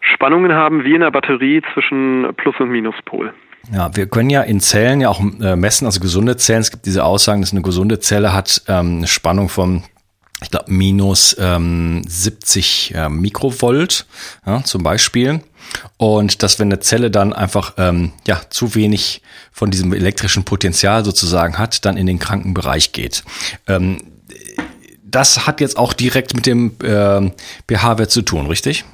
Spannungen 0.00 0.52
haben 0.52 0.84
wie 0.84 0.94
in 0.94 1.00
der 1.00 1.10
Batterie 1.10 1.62
zwischen 1.74 2.28
Plus- 2.36 2.60
und 2.60 2.70
Minuspol. 2.70 3.34
Ja, 3.72 3.90
wir 3.94 4.06
können 4.06 4.30
ja 4.30 4.42
in 4.42 4.60
Zellen 4.60 5.00
ja 5.00 5.08
auch 5.08 5.20
äh, 5.20 5.56
messen, 5.56 5.84
also 5.84 5.98
gesunde 5.98 6.36
Zellen. 6.36 6.60
Es 6.60 6.70
gibt 6.70 6.86
diese 6.86 7.04
Aussagen, 7.04 7.40
dass 7.40 7.52
eine 7.52 7.62
gesunde 7.62 7.98
Zelle 7.98 8.32
hat 8.32 8.62
ähm, 8.68 8.98
eine 8.98 9.08
Spannung 9.08 9.48
von 9.48 9.82
ich 10.42 10.50
glaube, 10.50 10.72
minus 10.72 11.36
ähm, 11.38 12.02
70 12.06 12.94
äh, 12.94 13.08
Mikrovolt 13.08 14.06
ja, 14.46 14.62
zum 14.62 14.82
Beispiel. 14.82 15.40
Und 15.96 16.42
dass 16.42 16.58
wenn 16.58 16.68
eine 16.68 16.80
Zelle 16.80 17.10
dann 17.10 17.32
einfach 17.32 17.74
ähm, 17.76 18.12
ja 18.26 18.40
zu 18.48 18.74
wenig 18.74 19.22
von 19.52 19.70
diesem 19.70 19.92
elektrischen 19.92 20.44
Potenzial 20.44 21.04
sozusagen 21.04 21.58
hat, 21.58 21.84
dann 21.84 21.96
in 21.96 22.06
den 22.06 22.18
kranken 22.18 22.54
Bereich 22.54 22.92
geht. 22.92 23.24
Ähm, 23.66 23.98
das 25.02 25.46
hat 25.46 25.60
jetzt 25.60 25.76
auch 25.76 25.92
direkt 25.92 26.34
mit 26.34 26.46
dem 26.46 26.76
äh, 26.82 27.30
pH-Wert 27.68 28.10
zu 28.10 28.22
tun, 28.22 28.46
richtig? 28.46 28.84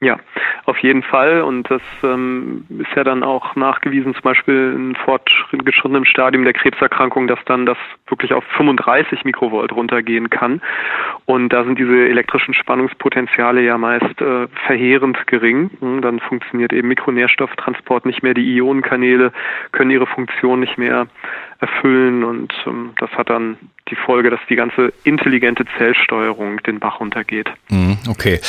Ja, 0.00 0.18
auf 0.66 0.78
jeden 0.78 1.02
Fall. 1.02 1.42
Und 1.42 1.70
das 1.70 1.82
ähm, 2.02 2.64
ist 2.78 2.94
ja 2.96 3.04
dann 3.04 3.22
auch 3.22 3.54
nachgewiesen, 3.56 4.14
zum 4.14 4.22
Beispiel 4.22 4.72
in 4.74 4.94
fortgeschrittenem 4.96 6.04
Stadium 6.04 6.44
der 6.44 6.52
Krebserkrankung, 6.52 7.26
dass 7.26 7.38
dann 7.46 7.66
das 7.66 7.78
wirklich 8.06 8.32
auf 8.32 8.44
35 8.56 9.24
Mikrovolt 9.24 9.72
runtergehen 9.72 10.30
kann. 10.30 10.62
Und 11.26 11.50
da 11.50 11.64
sind 11.64 11.78
diese 11.78 12.08
elektrischen 12.08 12.54
Spannungspotenziale 12.54 13.62
ja 13.62 13.78
meist 13.78 14.20
äh, 14.20 14.48
verheerend 14.66 15.26
gering. 15.26 15.70
Hm, 15.80 16.00
dann 16.02 16.20
funktioniert 16.20 16.72
eben 16.72 16.88
Mikronährstofftransport 16.88 18.06
nicht 18.06 18.22
mehr. 18.22 18.34
Die 18.34 18.56
Ionenkanäle 18.56 19.32
können 19.72 19.90
ihre 19.90 20.06
Funktion 20.06 20.60
nicht 20.60 20.78
mehr 20.78 21.06
erfüllen. 21.60 22.24
Und 22.24 22.52
ähm, 22.66 22.92
das 22.98 23.10
hat 23.12 23.30
dann 23.30 23.56
die 23.88 23.96
Folge, 23.96 24.30
dass 24.30 24.40
die 24.48 24.56
ganze 24.56 24.92
intelligente 25.04 25.64
Zellsteuerung 25.76 26.62
den 26.62 26.80
Bach 26.80 27.00
runtergeht. 27.00 27.50
Mhm, 27.68 27.98
okay. 28.08 28.40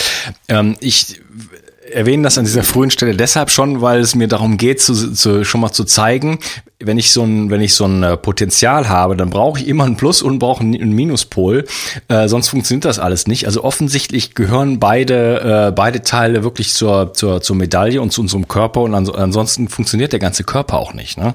Ähm, 0.50 0.75
ich 0.79 1.22
erwähne 1.92 2.24
das 2.24 2.38
an 2.38 2.46
dieser 2.46 2.63
frühen 2.63 2.92
Stelle 2.92 3.15
deshalb 3.15 3.50
schon, 3.50 3.82
weil 3.82 4.00
es 4.00 4.15
mir 4.15 4.27
darum 4.27 4.58
geht, 4.58 4.82
zu, 4.82 5.13
zu, 5.13 5.44
schon 5.44 5.62
mal 5.62 5.72
zu 5.72 5.84
zeigen, 5.84 6.39
wenn 6.80 6.98
ich 6.98 7.12
so 7.12 7.24
ein, 7.24 7.50
wenn 7.50 7.62
ich 7.62 7.74
so 7.74 7.86
ein 7.86 8.04
äh, 8.04 8.18
Potenzial 8.18 8.89
habe, 8.89 9.15
dann 9.15 9.30
brauche 9.30 9.60
ich 9.60 9.68
immer 9.68 9.86
ein 9.86 9.96
Plus 9.96 10.22
und 10.22 10.39
brauche 10.39 10.62
einen 10.62 10.92
Minuspol, 10.92 11.65
äh, 12.10 12.27
sonst 12.27 12.50
funktioniert 12.50 12.86
das 12.86 13.00
alles 13.00 13.27
nicht. 13.27 13.46
Also 13.46 13.63
offensichtlich 13.63 14.36
gehören 14.36 14.80
beide, 14.80 15.68
äh, 15.68 15.72
beide 15.72 16.01
Teile 16.01 16.44
wirklich 16.44 16.74
zur, 16.74 17.13
zur, 17.13 17.42
zur 17.42 17.56
Medaille 17.56 18.01
und 18.01 18.12
zu 18.12 18.22
unserem 18.22 18.48
Körper 18.48 18.82
und 18.82 18.94
ans 18.94 19.10
ansonsten 19.10 19.70
funktioniert 19.70 20.12
der 20.12 20.20
ganze 20.20 20.44
Körper 20.44 20.77
auch 20.77 20.94
nicht. 20.94 21.18
Ne? 21.18 21.34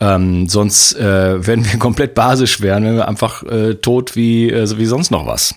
Ähm, 0.00 0.48
sonst 0.48 0.94
äh, 0.94 1.02
werden 1.46 1.64
wir 1.64 1.78
komplett 1.78 2.14
basisch 2.14 2.60
werden, 2.60 2.84
wenn 2.84 2.96
wir 2.96 3.08
einfach 3.08 3.42
äh, 3.42 3.74
tot 3.74 4.14
wie, 4.14 4.50
äh, 4.50 4.78
wie 4.78 4.86
sonst 4.86 5.10
noch 5.10 5.26
was. 5.26 5.54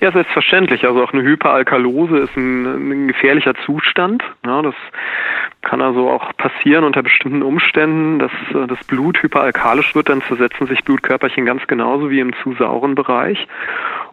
Ja, 0.00 0.12
selbstverständlich. 0.12 0.86
Also 0.86 1.02
auch 1.02 1.12
eine 1.12 1.22
Hyperalkalose 1.22 2.18
ist 2.18 2.36
ein, 2.36 2.66
ein 2.66 3.08
gefährlicher 3.08 3.54
Zustand. 3.64 4.22
Ja, 4.44 4.62
das 4.62 4.74
kann 5.62 5.82
also 5.82 6.10
auch 6.10 6.36
passieren 6.36 6.84
unter 6.84 7.02
bestimmten 7.02 7.42
Umständen, 7.42 8.18
dass 8.18 8.32
äh, 8.54 8.66
das 8.66 8.82
Blut 8.84 9.22
hyperalkalisch 9.22 9.94
wird, 9.94 10.08
dann 10.08 10.22
zersetzen 10.22 10.66
sich 10.66 10.84
Blutkörperchen 10.84 11.44
ganz 11.46 11.66
genauso 11.66 12.10
wie 12.10 12.20
im 12.20 12.34
zu 12.42 12.52
sauren 12.54 12.94
Bereich. 12.94 13.48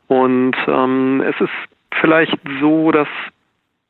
Und 0.08 0.56
ähm, 0.68 1.22
es 1.22 1.40
ist 1.40 1.54
vielleicht 2.02 2.38
so, 2.60 2.92
dass 2.92 3.08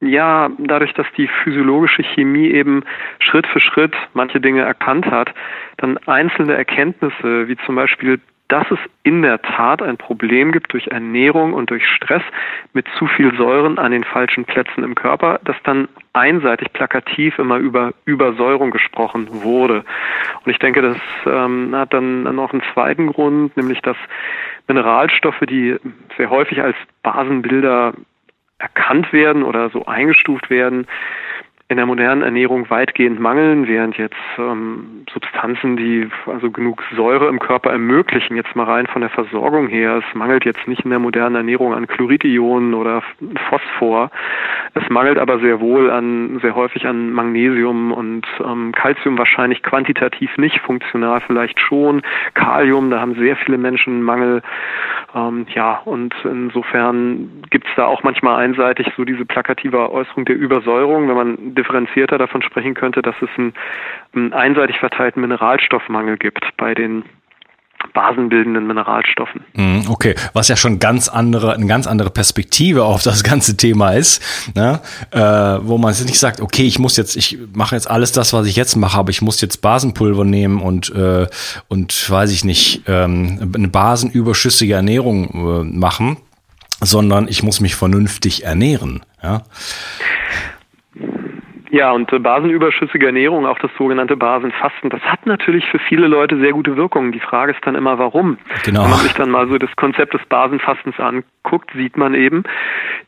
ja, 0.01 0.49
dadurch, 0.57 0.93
dass 0.93 1.07
die 1.17 1.29
physiologische 1.43 2.03
Chemie 2.03 2.47
eben 2.47 2.83
Schritt 3.19 3.47
für 3.47 3.61
Schritt 3.61 3.95
manche 4.13 4.41
Dinge 4.41 4.61
erkannt 4.61 5.05
hat, 5.05 5.33
dann 5.77 5.97
einzelne 5.99 6.55
Erkenntnisse, 6.55 7.47
wie 7.47 7.55
zum 7.65 7.75
Beispiel 7.75 8.19
dass 8.53 8.69
es 8.69 8.77
in 9.01 9.23
der 9.23 9.41
Tat 9.41 9.81
ein 9.81 9.97
Problem 9.97 10.51
gibt 10.51 10.73
durch 10.73 10.85
Ernährung 10.85 11.53
und 11.53 11.71
durch 11.71 11.87
Stress 11.87 12.21
mit 12.73 12.87
zu 12.99 13.07
viel 13.07 13.35
Säuren 13.35 13.79
an 13.79 13.91
den 13.91 14.03
falschen 14.03 14.45
Plätzen 14.45 14.83
im 14.83 14.93
Körper, 14.93 15.39
dass 15.43 15.55
dann 15.63 15.87
einseitig 16.13 16.71
plakativ 16.71 17.39
immer 17.39 17.57
über 17.57 17.95
Übersäuerung 18.05 18.69
gesprochen 18.69 19.27
wurde. 19.41 19.83
Und 20.45 20.51
ich 20.51 20.59
denke, 20.59 20.83
das 20.83 20.97
ähm, 21.25 21.73
hat 21.75 21.95
dann 21.95 22.21
noch 22.35 22.53
einen 22.53 22.61
zweiten 22.75 23.07
Grund, 23.07 23.57
nämlich 23.57 23.81
dass 23.81 23.97
Mineralstoffe, 24.67 25.41
die 25.49 25.75
sehr 26.15 26.29
häufig 26.29 26.61
als 26.61 26.75
Basenbilder 27.01 27.95
erkannt 28.59 29.11
werden 29.11 29.41
oder 29.41 29.71
so 29.71 29.87
eingestuft 29.87 30.51
werden, 30.51 30.85
in 31.73 31.77
der 31.77 31.87
modernen 31.87 32.21
Ernährung 32.21 32.69
weitgehend 32.69 33.19
mangeln, 33.19 33.67
während 33.67 33.97
jetzt 33.97 34.15
ähm, 34.37 35.05
Substanzen, 35.11 35.75
die 35.75 36.07
also 36.27 36.51
genug 36.51 36.83
Säure 36.95 37.27
im 37.27 37.39
Körper 37.39 37.71
ermöglichen, 37.71 38.35
jetzt 38.35 38.55
mal 38.55 38.65
rein 38.65 38.85
von 38.85 39.01
der 39.01 39.09
Versorgung 39.09 39.67
her, 39.67 39.97
es 40.07 40.15
mangelt 40.15 40.45
jetzt 40.45 40.67
nicht 40.67 40.85
in 40.85 40.91
der 40.91 40.99
modernen 40.99 41.35
Ernährung 41.35 41.73
an 41.73 41.87
Chloridionen 41.87 42.75
oder 42.75 43.01
Phosphor, 43.49 44.11
es 44.75 44.87
mangelt 44.89 45.17
aber 45.17 45.39
sehr 45.39 45.59
wohl 45.59 45.89
an 45.89 46.39
sehr 46.43 46.55
häufig 46.55 46.85
an 46.85 47.11
Magnesium 47.11 47.91
und 47.91 48.27
ähm, 48.39 48.71
Calcium 48.71 49.17
wahrscheinlich 49.17 49.63
quantitativ 49.63 50.37
nicht, 50.37 50.59
funktional 50.59 51.21
vielleicht 51.21 51.59
schon, 51.59 52.03
Kalium, 52.35 52.91
da 52.91 52.99
haben 52.99 53.15
sehr 53.15 53.35
viele 53.35 53.57
Menschen 53.57 54.03
Mangel, 54.03 54.43
ähm, 55.15 55.47
ja 55.55 55.81
und 55.85 56.13
insofern 56.23 57.41
gibt 57.49 57.67
es 57.67 57.73
da 57.75 57.85
auch 57.85 58.03
manchmal 58.03 58.43
einseitig 58.43 58.91
so 58.95 59.05
diese 59.05 59.25
plakative 59.25 59.91
Äußerung 59.91 60.25
der 60.25 60.35
Übersäuerung, 60.35 61.09
wenn 61.09 61.15
man 61.15 61.55
differenzierter 61.63 62.17
davon 62.17 62.41
sprechen 62.41 62.73
könnte, 62.73 63.01
dass 63.01 63.15
es 63.21 63.29
einen, 63.37 63.53
einen 64.13 64.33
einseitig 64.33 64.77
verteilten 64.79 65.21
Mineralstoffmangel 65.21 66.17
gibt 66.17 66.45
bei 66.57 66.73
den 66.73 67.03
basenbildenden 67.93 68.65
Mineralstoffen. 68.65 69.41
Mhm, 69.53 69.85
okay, 69.89 70.15
was 70.33 70.47
ja 70.47 70.55
schon 70.55 70.79
ganz 70.79 71.09
andere, 71.09 71.53
eine 71.53 71.65
ganz 71.65 71.85
andere 71.87 72.09
Perspektive 72.09 72.85
auf 72.85 73.03
das 73.03 73.23
ganze 73.23 73.57
Thema 73.57 73.91
ist, 73.91 74.21
ne? 74.55 74.79
äh, 75.11 75.19
wo 75.19 75.77
man 75.77 75.93
nicht 75.93 76.19
sagt, 76.19 76.41
okay, 76.41 76.63
ich 76.63 76.79
muss 76.79 76.97
jetzt, 76.97 77.15
ich 77.15 77.37
mache 77.53 77.75
jetzt 77.75 77.89
alles 77.89 78.11
das, 78.11 78.33
was 78.33 78.47
ich 78.47 78.55
jetzt 78.55 78.75
mache, 78.75 78.97
aber 78.97 79.09
ich 79.09 79.21
muss 79.21 79.41
jetzt 79.41 79.57
Basenpulver 79.61 80.23
nehmen 80.23 80.61
und 80.61 80.93
äh, 80.95 81.27
und 81.67 82.09
weiß 82.09 82.31
ich 82.31 82.43
nicht 82.43 82.83
ähm, 82.87 83.51
eine 83.53 83.67
basenüberschüssige 83.67 84.73
Ernährung 84.73 85.29
äh, 85.33 85.63
machen, 85.63 86.17
sondern 86.81 87.27
ich 87.27 87.43
muss 87.43 87.59
mich 87.59 87.75
vernünftig 87.75 88.43
ernähren. 88.43 89.03
Ja. 89.21 89.43
Ja, 91.73 91.91
und 91.91 92.13
äh, 92.13 92.19
basenüberschüssige 92.19 93.07
Ernährung, 93.07 93.47
auch 93.47 93.57
das 93.57 93.71
sogenannte 93.79 94.15
Basenfasten, 94.15 94.91
das 94.91 95.01
hat 95.01 95.25
natürlich 95.25 95.65
für 95.65 95.79
viele 95.79 96.05
Leute 96.05 96.37
sehr 96.39 96.51
gute 96.51 96.77
Wirkungen. 96.77 97.11
Die 97.11 97.19
Frage 97.19 97.53
ist 97.53 97.65
dann 97.65 97.73
immer, 97.73 97.97
warum? 97.97 98.37
Genau. 98.63 98.83
Wenn 98.83 98.91
man 98.91 98.99
sich 98.99 99.13
dann 99.13 99.31
mal 99.31 99.47
so 99.47 99.57
das 99.57 99.75
Konzept 99.75 100.13
des 100.13 100.23
Basenfastens 100.29 100.99
anguckt, 100.99 101.71
sieht 101.75 101.97
man 101.97 102.13
eben, 102.13 102.43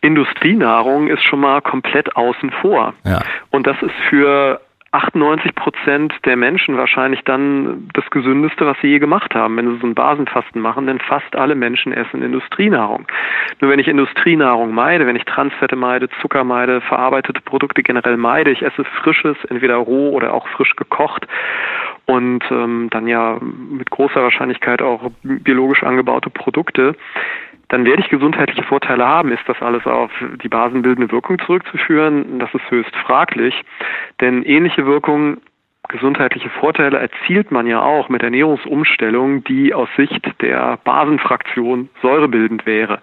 Industrienahrung 0.01 1.09
ist 1.09 1.21
schon 1.21 1.41
mal 1.41 1.61
komplett 1.61 2.15
außen 2.15 2.49
vor. 2.59 2.95
Ja. 3.03 3.21
Und 3.51 3.67
das 3.67 3.79
ist 3.83 3.93
für 4.09 4.59
98 4.91 5.55
Prozent 5.55 6.13
der 6.23 6.37
Menschen 6.37 6.77
wahrscheinlich 6.77 7.21
dann 7.23 7.89
das 7.93 8.09
Gesündeste, 8.11 8.65
was 8.65 8.77
sie 8.81 8.87
je 8.87 8.99
gemacht 8.99 9.35
haben, 9.35 9.57
wenn 9.57 9.73
sie 9.73 9.79
so 9.81 9.87
ein 9.87 9.95
Basenfasten 9.95 10.61
machen, 10.61 10.87
denn 10.87 10.99
fast 10.99 11.35
alle 11.35 11.55
Menschen 11.55 11.91
essen 11.91 12.21
Industrienahrung. 12.21 13.05
Nur 13.59 13.71
wenn 13.71 13.79
ich 13.79 13.87
Industrienahrung 13.87 14.73
meide, 14.73 15.05
wenn 15.05 15.17
ich 15.17 15.25
Transfette 15.25 15.75
meide, 15.75 16.07
Zucker 16.21 16.43
meide, 16.43 16.79
verarbeitete 16.81 17.41
Produkte 17.41 17.83
generell 17.83 18.17
meide, 18.17 18.51
ich 18.51 18.61
esse 18.61 18.85
frisches, 18.85 19.37
entweder 19.49 19.75
roh 19.75 20.11
oder 20.11 20.33
auch 20.33 20.47
frisch 20.47 20.75
gekocht 20.75 21.27
und 22.05 22.43
ähm, 22.51 22.89
dann 22.91 23.07
ja 23.07 23.39
mit 23.41 23.89
großer 23.89 24.21
Wahrscheinlichkeit 24.21 24.81
auch 24.81 25.11
biologisch 25.23 25.83
angebaute 25.83 26.29
Produkte, 26.29 26.95
dann 27.69 27.85
werde 27.85 28.01
ich 28.01 28.09
gesundheitliche 28.09 28.63
Vorteile 28.63 29.05
haben. 29.05 29.31
Ist 29.31 29.47
das 29.47 29.61
alles 29.61 29.85
auf 29.85 30.11
die 30.43 30.49
basenbildende 30.49 31.11
Wirkung 31.11 31.39
zurückzuführen? 31.39 32.39
Das 32.39 32.53
ist 32.53 32.69
höchst 32.69 32.95
fraglich, 32.95 33.55
denn 34.21 34.43
ähnliche 34.43 34.85
Wirkungen 34.85 35.41
gesundheitliche 35.87 36.49
Vorteile 36.49 36.97
erzielt 36.97 37.51
man 37.51 37.67
ja 37.67 37.81
auch 37.81 38.09
mit 38.09 38.23
Ernährungsumstellung, 38.23 39.43
die 39.43 39.73
aus 39.73 39.89
Sicht 39.95 40.25
der 40.41 40.77
Basenfraktion 40.83 41.89
säurebildend 42.01 42.65
wäre. 42.65 42.99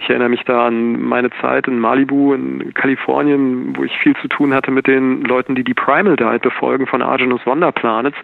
Ich 0.00 0.08
erinnere 0.08 0.28
mich 0.28 0.44
da 0.44 0.66
an 0.66 1.00
meine 1.00 1.30
Zeit 1.40 1.68
in 1.68 1.78
Malibu 1.78 2.34
in 2.34 2.74
Kalifornien, 2.74 3.76
wo 3.76 3.84
ich 3.84 3.96
viel 3.98 4.14
zu 4.16 4.28
tun 4.28 4.54
hatte 4.54 4.70
mit 4.70 4.86
den 4.86 5.22
Leuten, 5.22 5.54
die 5.54 5.64
die 5.64 5.74
Primal 5.74 6.16
Diet 6.16 6.42
befolgen 6.42 6.86
von 6.86 7.02
Argenus 7.02 7.44
Wonderplanets, 7.46 8.16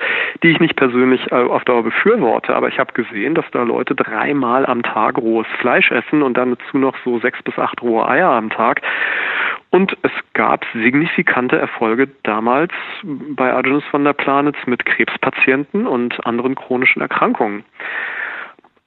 die 0.43 0.49
ich 0.49 0.61
nicht 0.61 0.77
persönlich 0.77 1.31
äh, 1.31 1.37
auf 1.37 1.65
Dauer 1.65 1.83
befürworte, 1.83 2.55
aber 2.55 2.69
ich 2.69 2.79
habe 2.79 2.93
gesehen, 2.93 3.35
dass 3.35 3.45
da 3.53 3.63
Leute 3.63 3.95
dreimal 3.95 4.67
am 4.67 4.83
Tag 4.83 5.19
rohes 5.19 5.47
Fleisch 5.61 5.91
essen 5.91 6.23
und 6.23 6.37
dann 6.37 6.57
dazu 6.57 6.79
noch 6.79 6.97
so 7.05 7.19
sechs 7.19 7.43
bis 7.43 7.59
acht 7.59 7.83
rohe 7.83 8.09
Eier 8.09 8.31
am 8.31 8.51
Tag. 8.51 8.83
Und 9.73 9.97
es 10.03 10.13
gab 10.35 10.67
signifikante 10.75 11.59
Erfolge 11.59 12.07
damals 12.25 12.73
bei 13.03 13.51
Argenus 13.51 13.83
von 13.91 14.05
der 14.05 14.13
Planitz 14.13 14.59
mit 14.67 14.85
Krebspatienten 14.85 15.87
und 15.87 16.27
anderen 16.27 16.55
chronischen 16.55 17.01
Erkrankungen. 17.01 17.65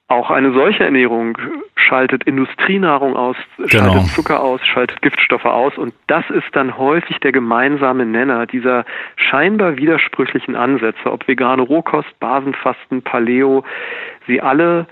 Auch 0.06 0.30
eine 0.30 0.52
solche 0.52 0.84
Ernährung 0.84 1.36
schaltet 1.74 2.22
Industrienahrung 2.22 3.16
aus, 3.16 3.36
schaltet 3.66 3.94
genau. 3.94 4.04
Zucker 4.04 4.40
aus, 4.40 4.64
schaltet 4.64 5.02
Giftstoffe 5.02 5.44
aus 5.44 5.76
und 5.76 5.92
das 6.06 6.30
ist 6.30 6.46
dann 6.52 6.78
häufig 6.78 7.18
der 7.18 7.32
gemeinsame 7.32 8.06
Nenner 8.06 8.46
dieser 8.46 8.84
scheinbar 9.16 9.76
widersprüchlichen 9.78 10.54
Ansätze, 10.54 11.10
ob 11.10 11.26
vegane 11.26 11.62
Rohkost, 11.62 12.16
Basenfasten, 12.20 13.02
Paleo, 13.02 13.64
sie 14.28 14.40
alle 14.40 14.86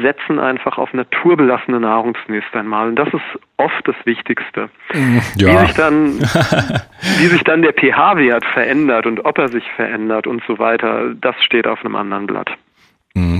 setzen 0.00 0.38
einfach 0.38 0.78
auf 0.78 0.92
naturbelassene 0.92 1.80
Nahrung 1.80 2.16
zunächst 2.24 2.54
einmal. 2.54 2.88
Und 2.88 2.96
das 2.96 3.08
ist 3.08 3.40
oft 3.56 3.86
das 3.88 3.96
Wichtigste. 4.04 4.68
Mhm. 4.92 5.22
Ja. 5.36 5.48
Wie, 5.48 5.66
sich 5.66 5.76
dann, 5.76 6.18
wie 7.18 7.26
sich 7.26 7.42
dann 7.44 7.62
der 7.62 7.72
pH-Wert 7.72 8.44
verändert 8.44 9.06
und 9.06 9.24
ob 9.24 9.38
er 9.38 9.48
sich 9.48 9.64
verändert 9.72 10.26
und 10.26 10.42
so 10.46 10.58
weiter, 10.58 11.14
das 11.14 11.36
steht 11.42 11.66
auf 11.66 11.84
einem 11.84 11.96
anderen 11.96 12.26
Blatt. 12.26 12.50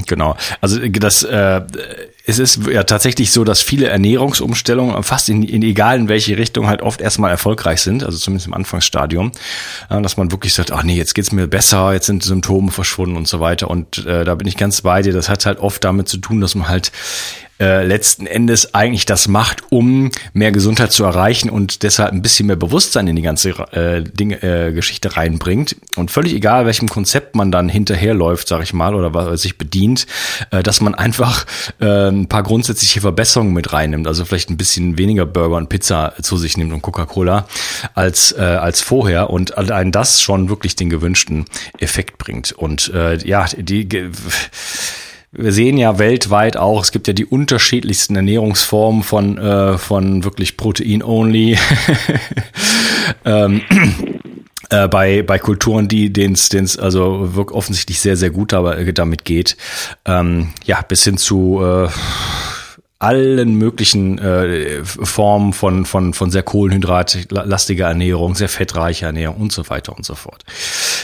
Genau. 0.06 0.36
Also 0.60 0.80
das 0.88 1.22
äh, 1.22 1.62
es 2.28 2.40
ist 2.40 2.66
ja 2.66 2.82
tatsächlich 2.82 3.30
so, 3.30 3.44
dass 3.44 3.62
viele 3.62 3.86
Ernährungsumstellungen 3.86 5.00
fast 5.04 5.28
in, 5.28 5.44
in 5.44 5.62
egal 5.62 5.96
in 5.96 6.08
welche 6.08 6.36
Richtung 6.36 6.66
halt 6.66 6.82
oft 6.82 7.00
erstmal 7.00 7.30
erfolgreich 7.30 7.80
sind, 7.80 8.02
also 8.02 8.18
zumindest 8.18 8.48
im 8.48 8.54
Anfangsstadium, 8.54 9.30
äh, 9.90 10.02
dass 10.02 10.16
man 10.16 10.32
wirklich 10.32 10.52
sagt, 10.52 10.72
ach 10.72 10.82
nee, 10.82 10.96
jetzt 10.96 11.14
geht's 11.14 11.30
mir 11.30 11.46
besser, 11.46 11.92
jetzt 11.92 12.06
sind 12.06 12.24
Symptome 12.24 12.72
verschwunden 12.72 13.16
und 13.16 13.28
so 13.28 13.38
weiter. 13.38 13.70
Und 13.70 14.04
äh, 14.06 14.24
da 14.24 14.34
bin 14.34 14.48
ich 14.48 14.56
ganz 14.56 14.82
bei 14.82 15.02
dir. 15.02 15.12
Das 15.12 15.28
hat 15.28 15.46
halt 15.46 15.60
oft 15.60 15.84
damit 15.84 16.08
zu 16.08 16.18
tun, 16.18 16.40
dass 16.40 16.56
man 16.56 16.68
halt 16.68 16.90
äh, 17.58 17.84
letzten 17.84 18.26
Endes 18.26 18.74
eigentlich 18.74 19.06
das 19.06 19.28
macht, 19.28 19.62
um 19.70 20.10
mehr 20.32 20.52
Gesundheit 20.52 20.92
zu 20.92 21.04
erreichen 21.04 21.48
und 21.48 21.82
deshalb 21.82 22.12
ein 22.12 22.22
bisschen 22.22 22.46
mehr 22.46 22.56
Bewusstsein 22.56 23.06
in 23.08 23.16
die 23.16 23.22
ganze 23.22 23.50
äh, 23.72 24.02
Dinge, 24.02 24.42
äh, 24.42 24.72
Geschichte 24.72 25.16
reinbringt. 25.16 25.76
Und 25.96 26.10
völlig 26.10 26.34
egal, 26.34 26.66
welchem 26.66 26.88
Konzept 26.88 27.34
man 27.34 27.50
dann 27.50 27.68
hinterherläuft, 27.68 28.48
sag 28.48 28.62
ich 28.62 28.72
mal, 28.72 28.94
oder 28.94 29.14
was 29.14 29.42
sich 29.42 29.58
bedient, 29.58 30.06
äh, 30.50 30.62
dass 30.62 30.80
man 30.80 30.94
einfach 30.94 31.46
äh, 31.80 32.08
ein 32.08 32.28
paar 32.28 32.42
grundsätzliche 32.42 33.00
Verbesserungen 33.00 33.54
mit 33.54 33.72
reinnimmt. 33.72 34.06
Also 34.06 34.24
vielleicht 34.24 34.50
ein 34.50 34.56
bisschen 34.56 34.98
weniger 34.98 35.26
Burger 35.26 35.56
und 35.56 35.68
Pizza 35.68 36.14
zu 36.20 36.36
sich 36.36 36.56
nimmt 36.56 36.72
und 36.72 36.82
Coca-Cola 36.82 37.46
als, 37.94 38.32
äh, 38.32 38.42
als 38.42 38.82
vorher 38.82 39.30
und 39.30 39.56
allein 39.56 39.92
das 39.92 40.20
schon 40.20 40.48
wirklich 40.48 40.76
den 40.76 40.90
gewünschten 40.90 41.46
Effekt 41.78 42.18
bringt. 42.18 42.52
Und 42.52 42.92
äh, 42.92 43.16
ja, 43.26 43.46
die 43.56 43.88
wir 45.38 45.52
sehen 45.52 45.76
ja 45.76 45.98
weltweit 45.98 46.56
auch, 46.56 46.82
es 46.82 46.92
gibt 46.92 47.06
ja 47.08 47.12
die 47.12 47.26
unterschiedlichsten 47.26 48.16
Ernährungsformen 48.16 49.02
von, 49.02 49.38
äh, 49.38 49.78
von 49.78 50.24
wirklich 50.24 50.56
Protein-only. 50.56 51.58
ähm, 53.24 53.60
äh, 54.70 54.88
bei, 54.88 55.22
bei 55.22 55.38
Kulturen, 55.38 55.88
die 55.88 56.12
denen 56.12 56.34
es 56.34 56.78
also 56.78 57.34
wirklich 57.34 57.56
offensichtlich 57.56 58.00
sehr, 58.00 58.16
sehr 58.16 58.30
gut 58.30 58.52
damit 58.92 59.24
geht. 59.24 59.56
Ähm, 60.04 60.48
ja, 60.64 60.80
bis 60.82 61.04
hin 61.04 61.18
zu 61.18 61.60
äh, 61.62 61.88
allen 62.98 63.56
möglichen 63.56 64.18
äh, 64.18 64.82
Formen 64.82 65.52
von, 65.52 65.84
von, 65.84 66.14
von 66.14 66.30
sehr 66.30 66.42
kohlenhydratlastiger 66.42 67.88
Ernährung, 67.88 68.34
sehr 68.34 68.48
fettreicher 68.48 69.08
Ernährung 69.08 69.36
und 69.36 69.52
so 69.52 69.68
weiter 69.68 69.94
und 69.94 70.06
so 70.06 70.14
fort. 70.14 70.44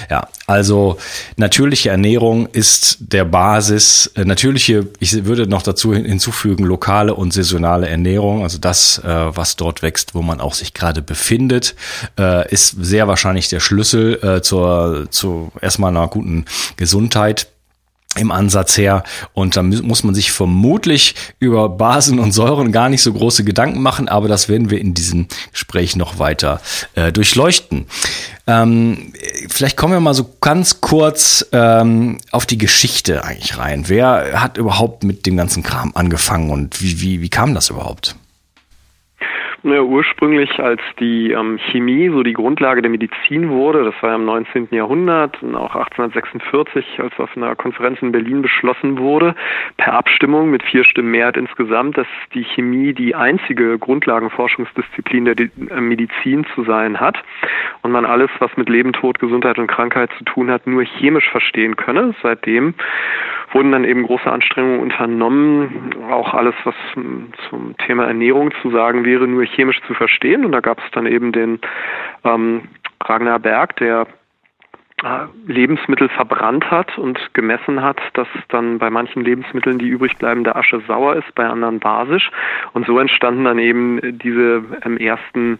Ja, 0.09 0.26
also 0.46 0.96
natürliche 1.37 1.90
Ernährung 1.90 2.46
ist 2.46 2.96
der 3.00 3.26
Basis. 3.26 4.07
Äh, 4.16 4.24
natürliche, 4.24 4.87
ich 5.00 5.26
würde 5.26 5.46
noch 5.46 5.62
dazu 5.62 5.92
hinzufügen, 5.92 6.64
lokale 6.64 7.14
und 7.14 7.35
saisonale 7.35 7.90
Ernährung, 7.90 8.42
also 8.42 8.57
das, 8.57 8.98
äh, 8.98 9.07
was 9.07 9.57
dort 9.57 9.83
wächst, 9.83 10.14
wo 10.14 10.22
man 10.22 10.40
auch 10.40 10.55
sich 10.55 10.72
gerade 10.72 11.02
befindet, 11.02 11.74
äh, 12.18 12.50
ist 12.50 12.74
sehr 12.81 13.07
wahrscheinlich 13.07 13.50
der 13.50 13.61
Schlüssel 13.61 14.18
äh, 14.22 14.40
zur, 14.40 15.09
zu 15.11 15.52
erstmal 15.61 15.90
einer 15.90 16.09
guten 16.09 16.46
Gesundheit 16.76 17.51
im 18.16 18.31
Ansatz 18.31 18.77
her. 18.77 19.05
Und 19.33 19.57
da 19.57 19.62
muss 19.62 20.05
man 20.05 20.14
sich 20.14 20.33
vermutlich 20.33 21.14
über 21.38 21.68
Basen 21.68 22.18
und 22.18 22.33
Säuren 22.33 22.72
gar 22.72 22.88
nicht 22.88 23.03
so 23.03 23.12
große 23.12 23.44
Gedanken 23.44 23.81
machen, 23.81 24.09
aber 24.09 24.29
das 24.29 24.48
werden 24.48 24.70
wir 24.70 24.81
in 24.81 24.94
diesem 24.94 25.29
Gespräch 25.53 25.96
noch 25.96 26.18
weiter 26.18 26.61
äh, 26.94 27.12
durchleuchten. 27.12 27.87
Ähm, 28.46 29.12
vielleicht 29.48 29.77
kommen 29.77 29.94
wir 29.94 30.01
mal 30.01 30.14
so 30.14 30.29
ganz 30.40 30.81
kurz 30.81 31.46
ähm, 31.53 32.18
auf 32.33 32.44
die 32.44 32.59
Geschichte 32.59 33.25
eigentlich 33.25 33.57
rein. 33.57 33.85
Wer 33.88 34.40
hat 34.40 34.59
überhaupt 34.59 35.05
mit 35.05 35.27
dem 35.27 35.37
ganzen 35.37 35.62
Kram 35.62 35.92
angefangen 35.94 36.51
und 36.51 36.83
wie, 36.83 37.01
wie, 37.01 37.20
wie 37.22 37.29
kam 37.31 37.55
das 37.55 37.70
überhaupt? 37.70 38.16
Ja, 39.64 39.81
ursprünglich, 39.81 40.59
als 40.59 40.81
die 40.98 41.31
ähm, 41.31 41.57
Chemie 41.70 42.09
so 42.09 42.25
die 42.25 42.33
Grundlage 42.33 42.83
der 42.83 42.90
Medizin 42.90 43.48
wurde, 43.48 43.85
das 43.85 43.94
war 44.03 44.11
ja 44.11 44.16
im 44.16 44.25
19. 44.25 44.68
Jahrhundert 44.72 45.40
und 45.40 45.55
auch 45.55 45.77
1846, 45.77 46.98
als 46.98 47.16
auf 47.20 47.37
einer 47.37 47.55
Konferenz 47.55 48.03
in 48.03 48.11
Berlin 48.11 48.42
beschlossen 48.42 48.98
wurde, 48.98 49.37
per 49.77 49.92
Abstimmung 49.92 50.51
mit 50.51 50.64
vier 50.64 50.83
Stimmen 50.83 51.12
Mehrheit 51.12 51.37
insgesamt, 51.37 51.96
dass 51.96 52.09
die 52.35 52.42
Chemie 52.42 52.92
die 52.92 53.14
einzige 53.14 53.79
Grundlagenforschungsdisziplin 53.79 55.27
der 55.27 55.37
äh, 55.38 55.81
Medizin 55.81 56.44
zu 56.57 56.64
sein 56.64 56.98
hat 56.98 57.22
und 57.83 57.92
man 57.92 58.05
alles, 58.05 58.31
was 58.40 58.51
mit 58.57 58.68
Leben, 58.68 58.92
Tod, 58.92 59.20
Gesundheit 59.20 59.61
und 59.61 59.68
Krankheit 59.68 60.11
zu 60.18 60.25
tun 60.25 60.51
hat, 60.51 60.66
nur 60.66 60.83
chemisch 60.83 61.31
verstehen 61.31 61.77
könne. 61.77 62.16
Seitdem 62.20 62.75
wurden 63.52 63.72
dann 63.72 63.84
eben 63.84 64.04
große 64.04 64.30
Anstrengungen 64.30 64.80
unternommen, 64.80 65.94
auch 66.10 66.34
alles, 66.34 66.54
was 66.64 66.74
zum 67.48 67.76
Thema 67.78 68.06
Ernährung 68.06 68.52
zu 68.62 68.70
sagen 68.70 69.04
wäre, 69.04 69.26
nur 69.26 69.44
chemisch 69.44 69.80
zu 69.86 69.94
verstehen. 69.94 70.44
Und 70.44 70.52
da 70.52 70.60
gab 70.60 70.78
es 70.78 70.90
dann 70.92 71.06
eben 71.06 71.32
den 71.32 71.60
ähm, 72.24 72.62
Ragnar 73.02 73.38
Berg, 73.38 73.76
der 73.76 74.06
äh, 75.02 75.26
Lebensmittel 75.46 76.08
verbrannt 76.08 76.70
hat 76.70 76.96
und 76.96 77.18
gemessen 77.34 77.82
hat, 77.82 78.00
dass 78.14 78.28
dann 78.48 78.78
bei 78.78 78.88
manchen 78.88 79.24
Lebensmitteln 79.24 79.78
die 79.78 79.88
übrig 79.88 80.16
bleibende 80.16 80.54
Asche 80.54 80.80
sauer 80.86 81.16
ist, 81.16 81.34
bei 81.34 81.46
anderen 81.46 81.80
basisch. 81.80 82.30
Und 82.72 82.86
so 82.86 82.98
entstanden 82.98 83.44
dann 83.44 83.58
eben 83.58 84.18
diese 84.18 84.64
ähm, 84.84 84.96
ersten 84.98 85.58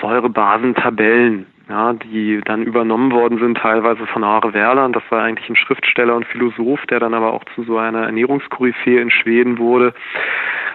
Säurebasentabellen, 0.00 1.46
ja, 1.68 1.92
die 1.92 2.40
dann 2.44 2.62
übernommen 2.62 3.12
worden 3.12 3.38
sind, 3.38 3.58
teilweise 3.58 4.06
von 4.06 4.24
Are 4.24 4.52
Werland. 4.52 4.96
Das 4.96 5.02
war 5.10 5.22
eigentlich 5.22 5.48
ein 5.48 5.56
Schriftsteller 5.56 6.14
und 6.14 6.26
Philosoph, 6.26 6.84
der 6.86 7.00
dann 7.00 7.14
aber 7.14 7.32
auch 7.32 7.44
zu 7.54 7.62
so 7.62 7.78
einer 7.78 8.04
Ernährungskoryphäe 8.04 9.00
in 9.00 9.10
Schweden 9.10 9.58
wurde. 9.58 9.94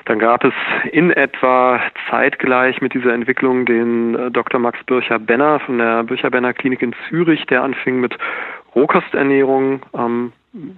Dann 0.06 0.19
gab 0.19 0.45
es 0.45 0.54
in 0.91 1.12
etwa 1.12 1.82
zeitgleich 2.10 2.80
mit 2.82 2.93
dieser 2.93 3.13
Entwicklung 3.13 3.65
den 3.65 4.15
äh, 4.15 4.32
Dr. 4.32 4.60
Max 4.60 4.82
Bircher-Benner 4.86 5.60
von 5.60 5.80
der 5.80 6.04
Bircher-Benner 6.04 6.54
Klinik 6.54 6.82
in 6.82 6.95
Zürich, 7.10 7.45
der 7.47 7.63
anfing 7.63 8.00
mit 8.00 8.17
Rohkosternährung, 8.73 9.82
ähm, 9.93 10.32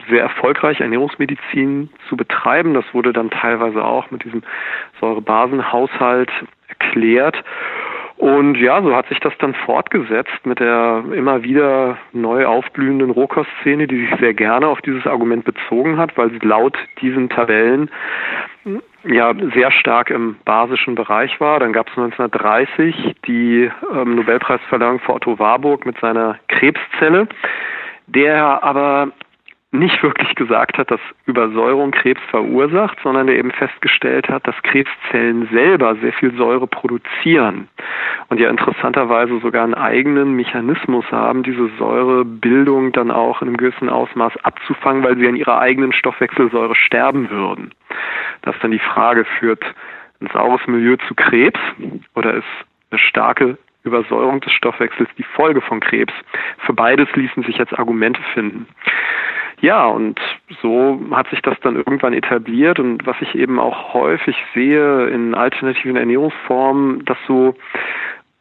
sehr 0.10 0.24
erfolgreich 0.24 0.80
Ernährungsmedizin 0.80 1.90
zu 2.08 2.18
betreiben. 2.18 2.74
Das 2.74 2.86
wurde 2.94 3.14
dann 3.14 3.30
teilweise 3.30 3.84
auch 3.84 4.10
mit 4.10 4.24
diesem 4.24 4.42
Säurebasenhaushalt 5.00 6.32
erklärt. 6.68 7.44
Und 8.20 8.56
ja, 8.58 8.82
so 8.82 8.94
hat 8.94 9.08
sich 9.08 9.22
das 9.22 9.32
dann 9.40 9.54
fortgesetzt 9.54 10.46
mit 10.46 10.60
der 10.60 11.06
immer 11.14 11.42
wieder 11.42 11.98
neu 12.12 12.46
aufblühenden 12.46 13.12
Rohkostszene, 13.12 13.88
die 13.88 14.08
sich 14.08 14.20
sehr 14.20 14.34
gerne 14.34 14.68
auf 14.68 14.82
dieses 14.82 15.08
Argument 15.08 15.46
bezogen 15.46 15.98
hat, 15.98 16.18
weil 16.18 16.30
sie 16.32 16.46
laut 16.46 16.78
diesen 17.00 17.30
Tabellen 17.30 17.90
ja 19.06 19.34
sehr 19.54 19.72
stark 19.72 20.10
im 20.10 20.36
basischen 20.44 20.96
Bereich 20.96 21.40
war. 21.40 21.62
Dann 21.62 21.72
gab 21.72 21.88
es 21.88 21.98
1930 21.98 23.16
die 23.26 23.72
ähm, 23.94 24.16
Nobelpreisverleihung 24.16 25.00
für 25.00 25.14
Otto 25.14 25.40
Warburg 25.40 25.86
mit 25.86 25.98
seiner 26.02 26.38
Krebszelle, 26.50 27.26
der 28.08 28.62
aber 28.62 29.14
nicht 29.72 30.02
wirklich 30.02 30.34
gesagt 30.34 30.80
hat, 30.80 30.90
dass 30.90 31.00
Übersäuerung 31.28 31.92
Krebs 31.92 32.22
verursacht, 32.32 32.98
sondern 33.04 33.28
der 33.28 33.38
eben 33.38 33.52
festgestellt 33.52 34.28
hat, 34.28 34.48
dass 34.48 34.56
Krebszellen 34.64 35.48
selber 35.52 35.96
sehr 35.98 36.14
viel 36.14 36.36
Säure 36.36 36.66
produzieren 36.66 37.68
und 38.30 38.40
ja 38.40 38.50
interessanterweise 38.50 39.40
sogar 39.40 39.64
einen 39.64 39.76
eigenen 39.76 40.36
Mechanismus 40.36 41.06
haben, 41.12 41.44
diese 41.44 41.70
Säurebildung 41.78 42.94
dann 42.94 43.12
auch 43.12 43.44
in 43.44 43.48
einem 43.48 43.58
gewissen 43.58 43.90
Ausmaß 43.90 44.38
abzufangen, 44.44 45.04
weil 45.04 45.18
sie 45.18 45.28
an 45.28 45.36
ihrer 45.36 45.60
eigenen 45.60 45.94
Stoffwechselsäure 45.94 46.76
sterben 46.76 47.30
würden. 47.30 47.72
Das 48.42 48.56
dann 48.62 48.72
die 48.72 48.80
Frage 48.80 49.26
führt 49.40 49.64
ein 50.20 50.30
saures 50.34 50.66
Milieu 50.66 50.98
zu 51.08 51.14
Krebs 51.14 51.60
oder 52.16 52.34
ist 52.34 52.48
eine 52.90 53.00
starke 53.00 53.58
Übersäuerung 53.84 54.42
des 54.42 54.52
Stoffwechsels 54.52 55.10
die 55.18 55.24
Folge 55.24 55.62
von 55.62 55.80
Krebs? 55.80 56.14
Für 56.66 56.74
beides 56.74 57.08
ließen 57.16 57.44
sich 57.44 57.58
jetzt 57.58 57.78
Argumente 57.78 58.22
finden. 58.34 58.68
Ja, 59.62 59.88
und 59.88 60.20
so 60.62 61.00
hat 61.12 61.30
sich 61.30 61.42
das 61.42 61.60
dann 61.62 61.76
irgendwann 61.76 62.14
etabliert 62.14 62.80
und 62.80 63.06
was 63.06 63.18
ich 63.22 63.36
eben 63.36 63.60
auch 63.60 63.94
häufig 63.94 64.38
sehe 64.54 65.08
in 65.08 65.36
alternativen 65.36 65.98
Ernährungsformen, 65.98 67.04
dass 67.06 67.18
so 67.28 67.56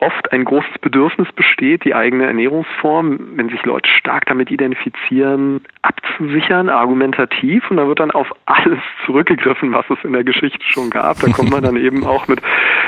oft 0.01 0.31
ein 0.33 0.45
großes 0.45 0.79
Bedürfnis 0.81 1.31
besteht, 1.33 1.85
die 1.85 1.95
eigene 1.95 2.27
Ernährungsform, 2.27 3.37
wenn 3.37 3.49
sich 3.49 3.65
Leute 3.65 3.89
stark 3.91 4.27
damit 4.27 4.51
identifizieren, 4.51 5.61
abzusichern, 5.83 6.69
argumentativ. 6.69 7.69
Und 7.71 7.79
da 7.79 7.89
wird 7.89 7.99
dann 7.99 8.13
auf 8.13 8.33
alles 8.47 8.79
zurückgegriffen, 9.07 9.73
was 9.73 9.87
es 9.91 9.99
in 10.05 10.13
der 10.13 10.23
Geschichte 10.23 10.65
schon 10.65 10.91
gab. 10.91 11.19
Da 11.19 11.33
kommt 11.33 11.51
man 11.51 11.65
dann 11.65 11.77
eben 11.85 12.05
auch 12.07 12.29
mit 12.29 12.41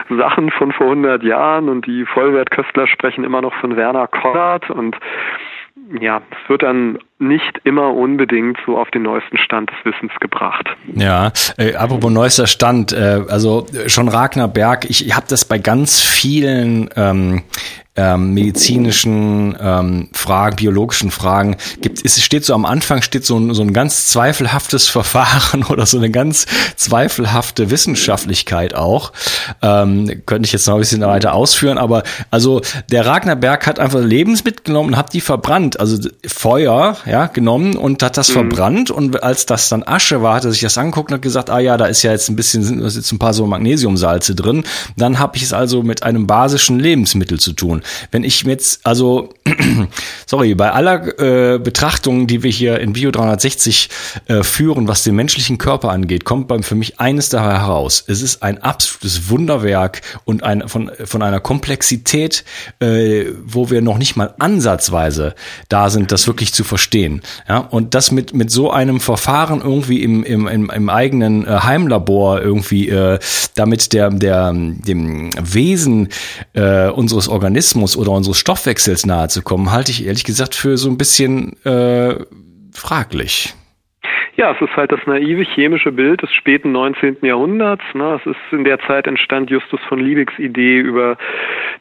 Sachen 0.08 0.50
von 0.50 0.70
vor 0.72 0.86
100 0.86 1.22
Jahren 1.24 1.68
und 1.68 1.86
die 1.86 2.04
Vollwertköstler 2.06 2.86
sprechen 2.86 3.24
immer 3.24 3.42
noch 3.42 3.54
von 3.54 3.76
Werner 3.76 4.06
Konrad 4.06 4.70
und 4.70 4.96
ja, 5.98 6.22
es 6.31 6.48
wird 6.48 6.62
dann 6.62 6.98
nicht 7.18 7.61
immer 7.64 7.92
unbedingt 7.94 8.59
so 8.64 8.79
auf 8.79 8.90
den 8.90 9.03
neuesten 9.03 9.38
Stand 9.38 9.70
des 9.70 9.76
Wissens 9.85 10.12
gebracht. 10.20 10.68
Ja, 10.94 11.33
äh, 11.59 11.74
apropos 11.74 12.11
neuester 12.11 12.46
Stand, 12.46 12.92
äh, 12.92 13.22
also 13.29 13.66
schon 13.87 14.09
Ragnar 14.09 14.48
Berg, 14.48 14.88
ich, 14.88 15.14
habe 15.14 15.26
das 15.29 15.44
bei 15.44 15.59
ganz 15.59 16.00
vielen 16.00 16.88
ähm, 16.96 17.42
ähm, 17.96 18.35
medizinischen 18.35 19.57
ähm, 19.61 20.09
Fragen, 20.12 20.57
biologischen 20.57 21.11
Fragen 21.11 21.57
gibt, 21.81 22.05
es 22.05 22.22
steht 22.22 22.44
so 22.44 22.55
am 22.55 22.64
Anfang 22.64 23.03
steht 23.03 23.26
so 23.26 23.37
ein, 23.37 23.53
so 23.53 23.62
ein 23.62 23.72
ganz 23.72 24.07
zweifelhaftes 24.07 24.88
Verfahren 25.00 25.64
oder 25.64 25.87
so 25.87 25.98
eine 25.98 26.11
ganz 26.11 26.46
zweifelhafte 26.76 27.70
Wissenschaftlichkeit 27.70 28.74
auch. 28.74 29.12
Ähm, 29.61 30.22
könnte 30.24 30.46
ich 30.46 30.53
jetzt 30.53 30.66
noch 30.68 30.74
ein 30.74 30.81
bisschen 30.81 31.00
weiter 31.03 31.35
ausführen, 31.35 31.79
aber 31.79 32.05
also 32.31 32.61
der 32.90 33.07
Ragnar 33.07 33.37
Berg 33.37 33.66
hat 33.66 33.81
einfach 33.81 34.00
Lebensmittel 34.00 34.62
genommen 34.64 34.90
und 34.90 34.96
hat 34.96 35.12
die 35.12 35.20
verbrannt, 35.20 35.81
also 35.81 35.98
Feuer, 36.26 36.96
ja, 37.07 37.26
genommen 37.26 37.76
und 37.76 38.03
hat 38.03 38.16
das 38.16 38.29
mhm. 38.29 38.35
verbrannt 38.35 38.90
und 38.90 39.22
als 39.22 39.46
das 39.46 39.68
dann 39.68 39.83
Asche 39.83 40.22
war, 40.22 40.37
hat 40.37 40.44
er 40.44 40.53
sich 40.53 40.61
das 40.61 40.79
angeguckt 40.79 41.11
und 41.11 41.16
hat 41.16 41.22
gesagt, 41.22 41.50
ah 41.50 41.59
ja, 41.59 41.76
da 41.76 41.87
ist 41.87 42.03
ja 42.03 42.12
jetzt 42.12 42.29
ein 42.29 42.37
bisschen, 42.37 42.62
sind 42.62 42.83
jetzt 42.83 43.12
ein 43.12 43.18
paar 43.18 43.35
so 43.35 43.46
Magnesiumsalze 43.46 44.37
drin. 44.37 44.64
Dann 44.96 45.18
habe 45.18 45.37
ich 45.37 45.42
es 45.42 45.53
also 45.53 45.83
mit 45.83 46.05
einem 46.05 46.26
basischen 46.26 46.79
Lebensmittel 46.79 47.40
zu 47.40 47.53
tun. 47.53 47.79
Wenn 48.10 48.24
ich 48.24 48.42
jetzt, 48.42 48.86
also, 48.86 49.30
sorry, 50.26 50.54
bei 50.54 50.72
aller 50.72 51.54
äh, 51.54 51.58
Betrachtung, 51.58 52.26
die 52.26 52.42
wir 52.42 52.50
hier 52.50 52.80
in 52.80 52.92
Bio 52.92 53.10
360 53.10 53.88
äh, 54.26 54.42
führen, 54.42 54.88
was 54.88 55.02
den 55.04 55.14
menschlichen 55.14 55.58
Körper 55.58 55.90
angeht, 55.90 56.24
kommt 56.24 56.48
beim 56.48 56.62
für 56.62 56.74
mich 56.74 57.00
eines 57.00 57.28
daher 57.28 57.60
heraus. 57.60 58.04
Es 58.06 58.22
ist 58.22 58.42
ein 58.42 58.62
absolutes 58.62 59.30
Wunderwerk 59.30 60.02
und 60.24 60.42
ein, 60.42 60.68
von, 60.68 60.90
von 61.04 61.22
einer 61.22 61.40
Komplexität, 61.40 62.44
äh, 62.80 63.26
wo 63.44 63.70
wir 63.70 63.80
noch 63.80 63.98
nicht 63.98 64.16
mal 64.16 64.34
ansatzweise 64.38 65.34
da 65.68 65.90
sind, 65.90 66.12
das 66.12 66.26
wirklich 66.26 66.52
zu 66.52 66.64
verstehen. 66.64 67.22
Ja, 67.48 67.58
und 67.58 67.94
das 67.94 68.10
mit, 68.10 68.34
mit 68.34 68.50
so 68.50 68.70
einem 68.70 69.00
Verfahren 69.00 69.60
irgendwie 69.62 70.02
im, 70.02 70.24
im, 70.24 70.46
im, 70.46 70.70
im 70.70 70.88
eigenen 70.88 71.46
äh, 71.46 71.60
Heimlabor 71.62 72.40
irgendwie, 72.40 72.88
äh, 72.88 73.18
damit 73.54 73.92
der, 73.92 74.10
der, 74.10 74.52
dem 74.52 75.30
Wesen 75.40 76.08
äh, 76.54 76.88
unseres 76.88 77.28
Organismus 77.28 77.69
Organismus 77.70 77.96
oder 77.96 78.11
unseres 78.12 78.38
Stoffwechsels 78.38 79.06
nahezukommen, 79.06 79.70
halte 79.70 79.92
ich 79.92 80.04
ehrlich 80.04 80.24
gesagt 80.24 80.54
für 80.54 80.76
so 80.76 80.88
ein 80.88 80.98
bisschen 80.98 81.52
äh, 81.64 82.16
fraglich. 82.72 83.54
Ja, 84.40 84.53
es 84.53 84.61
ist 84.62 84.74
halt 84.74 84.90
das 84.90 85.05
naive 85.05 85.42
chemische 85.42 85.92
Bild 85.92 86.22
des 86.22 86.33
späten 86.33 86.72
19. 86.72 87.18
Jahrhunderts. 87.20 87.85
Ne? 87.92 88.18
Es 88.18 88.24
ist 88.24 88.40
in 88.53 88.64
der 88.64 88.81
Zeit 88.81 89.07
entstand 89.07 89.50
Justus 89.50 89.81
von 89.87 89.98
Liebigs 89.98 90.33
Idee 90.38 90.79
über 90.79 91.18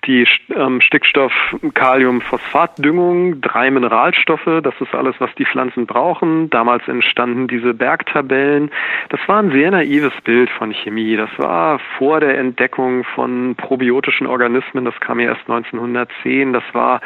die 0.06 0.28
ähm, 0.54 0.82
Stickstoff-Kalium-Phosphat-Düngung, 0.82 3.39
drei 3.39 3.72
Mineralstoffe. 3.72 4.60
Das 4.62 4.74
ist 4.82 4.93
alles, 4.93 5.15
was 5.19 5.34
die 5.36 5.45
Pflanzen 5.45 5.86
brauchen. 5.86 6.50
Damals 6.50 6.86
entstanden 6.89 7.48
diese 7.48 7.74
Bergtabellen. 7.74 8.72
Das 9.08 9.22
war 9.28 9.41
ein 9.41 9.52
sehr 9.52 9.72
naives 9.72 10.12
Bild 10.26 10.50
von 10.50 10.74
Chemie. 10.74 11.15
Das 11.15 11.30
war 11.38 11.80
vor 11.98 12.19
der 12.19 12.38
Entdeckung 12.38 13.06
von 13.06 13.56
probiotischen 13.56 14.28
Organismen. 14.28 14.84
Das 14.84 15.00
kam 15.00 15.22
ja 15.22 15.30
erst 15.30 15.50
1910. 15.50 16.52
Das 16.52 16.65
war 16.74 17.00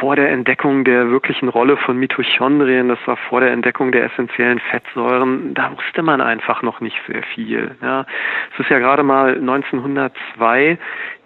vor 0.00 0.16
der 0.16 0.30
Entdeckung 0.30 0.84
der 0.84 1.10
wirklichen 1.10 1.48
Rolle 1.48 1.76
von 1.76 1.96
Mitochondrien. 1.98 2.88
Das 2.88 2.98
war 3.06 3.16
vor 3.16 3.40
der 3.40 3.52
Entdeckung 3.52 3.92
der 3.92 4.04
essentiellen 4.04 4.58
Fettsäuren, 4.58 5.54
da 5.54 5.72
wusste 5.76 6.02
man 6.02 6.20
einfach 6.20 6.62
noch 6.62 6.80
nicht 6.80 6.96
sehr 7.06 7.22
viel. 7.34 7.76
Ja. 7.82 8.06
Es 8.54 8.60
ist 8.60 8.70
ja 8.70 8.78
gerade 8.78 9.02
mal 9.02 9.34
1902 9.34 10.78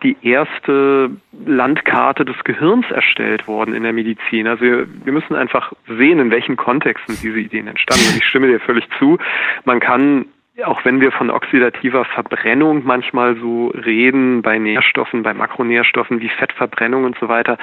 die 0.02 0.16
erste 0.22 1.10
Landkarte 1.46 2.24
des 2.24 2.36
Gehirns 2.44 2.90
erstellt 2.90 3.46
worden 3.46 3.74
in 3.74 3.84
der 3.84 3.92
Medizin. 3.92 4.46
Also 4.48 4.64
wir, 4.64 4.86
wir 5.04 5.12
müssen 5.12 5.34
einfach 5.34 5.72
sehen, 5.86 6.18
in 6.18 6.30
welchen 6.30 6.56
Kontexten 6.56 7.16
diese 7.22 7.38
Ideen 7.38 7.68
entstanden. 7.68 8.04
Und 8.10 8.16
ich 8.16 8.24
stimme 8.24 8.48
dir 8.48 8.60
völlig 8.60 8.88
zu. 8.98 9.18
Man 9.64 9.80
kann 9.80 10.26
auch 10.66 10.84
wenn 10.84 11.00
wir 11.00 11.12
von 11.12 11.30
oxidativer 11.30 12.04
Verbrennung 12.04 12.82
manchmal 12.84 13.36
so 13.36 13.68
reden, 13.68 14.42
bei 14.42 14.58
Nährstoffen, 14.58 15.22
bei 15.22 15.32
Makronährstoffen 15.32 16.20
wie 16.20 16.28
Fettverbrennung 16.28 17.04
und 17.04 17.16
so 17.18 17.28
weiter, 17.28 17.56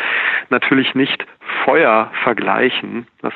natürlich 0.49 0.95
nicht 0.95 1.23
Feuer 1.65 2.11
vergleichen, 2.23 3.07
was 3.21 3.33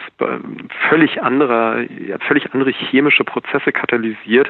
völlig 0.90 1.22
andere, 1.22 1.88
völlig 2.28 2.54
andere 2.54 2.72
chemische 2.72 3.24
Prozesse 3.24 3.72
katalysiert 3.72 4.50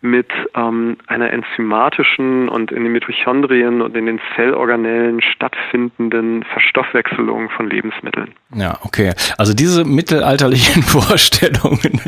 mit 0.00 0.28
ähm, 0.54 0.96
einer 1.06 1.30
enzymatischen 1.32 2.48
und 2.48 2.72
in 2.72 2.84
den 2.84 2.92
Mitochondrien 2.92 3.80
und 3.80 3.96
in 3.96 4.06
den 4.06 4.20
Zellorganellen 4.34 5.20
stattfindenden 5.22 6.44
Verstoffwechselung 6.44 7.50
von 7.50 7.68
Lebensmitteln. 7.68 8.32
Ja, 8.54 8.78
okay. 8.82 9.12
Also 9.38 9.54
diese 9.54 9.84
mittelalterlichen 9.84 10.82
Vorstellungen, 10.82 12.00